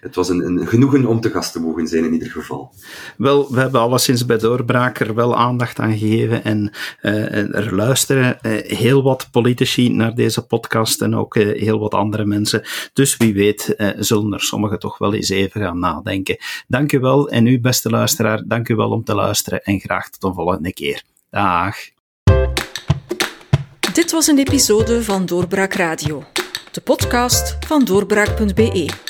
het 0.00 0.14
was 0.14 0.28
een, 0.28 0.46
een, 0.46 0.66
genoegen 0.66 1.06
om 1.06 1.20
te 1.20 1.30
gast 1.30 1.52
te 1.52 1.60
mogen 1.60 1.86
zijn 1.86 2.04
in 2.04 2.12
ieder 2.12 2.30
geval. 2.30 2.74
Wel, 3.16 3.52
we 3.52 3.60
hebben 3.60 3.80
alleszins 3.80 4.26
bij 4.26 4.38
Doorbraak 4.38 5.00
er 5.00 5.14
wel 5.14 5.36
aandacht 5.36 5.78
aan 5.78 5.98
gegeven 5.98 6.44
en 6.44 6.72
uh, 7.02 7.54
er 7.54 7.74
luisteren 7.74 8.38
uh, 8.42 8.52
heel 8.62 9.02
wat 9.02 9.28
politici 9.30 9.88
naar 9.88 10.14
deze 10.14 10.46
podcast 10.46 11.02
en 11.02 11.16
ook 11.16 11.36
uh, 11.36 11.60
heel 11.60 11.78
wat 11.78 11.94
andere 11.94 12.24
mensen. 12.24 12.62
Dus 12.92 13.16
wie 13.16 13.34
weet 13.34 13.74
zullen 13.98 14.32
er 14.32 14.40
sommigen 14.40 14.78
toch 14.78 14.98
wel 14.98 15.14
eens 15.14 15.28
even 15.28 15.60
gaan 15.60 15.78
nadenken. 15.78 16.36
Dank 16.68 16.92
u 16.92 16.98
wel 16.98 17.28
en 17.28 17.46
u 17.46 17.60
beste 17.60 17.90
luisteraar, 17.90 18.42
dank 18.46 18.68
u 18.68 18.74
wel 18.74 18.90
om 18.90 19.04
te 19.04 19.14
luisteren 19.14 19.62
en 19.62 19.80
graag 19.80 20.08
tot 20.08 20.22
een 20.22 20.34
volgende 20.34 20.72
keer. 20.72 21.02
Dag. 21.30 21.76
Dit 23.92 24.10
was 24.10 24.26
een 24.26 24.38
episode 24.38 25.02
van 25.02 25.26
Doorbraak 25.26 25.74
Radio, 25.74 26.24
de 26.70 26.80
podcast 26.80 27.56
van 27.66 27.84
doorbraak.be. 27.84 29.09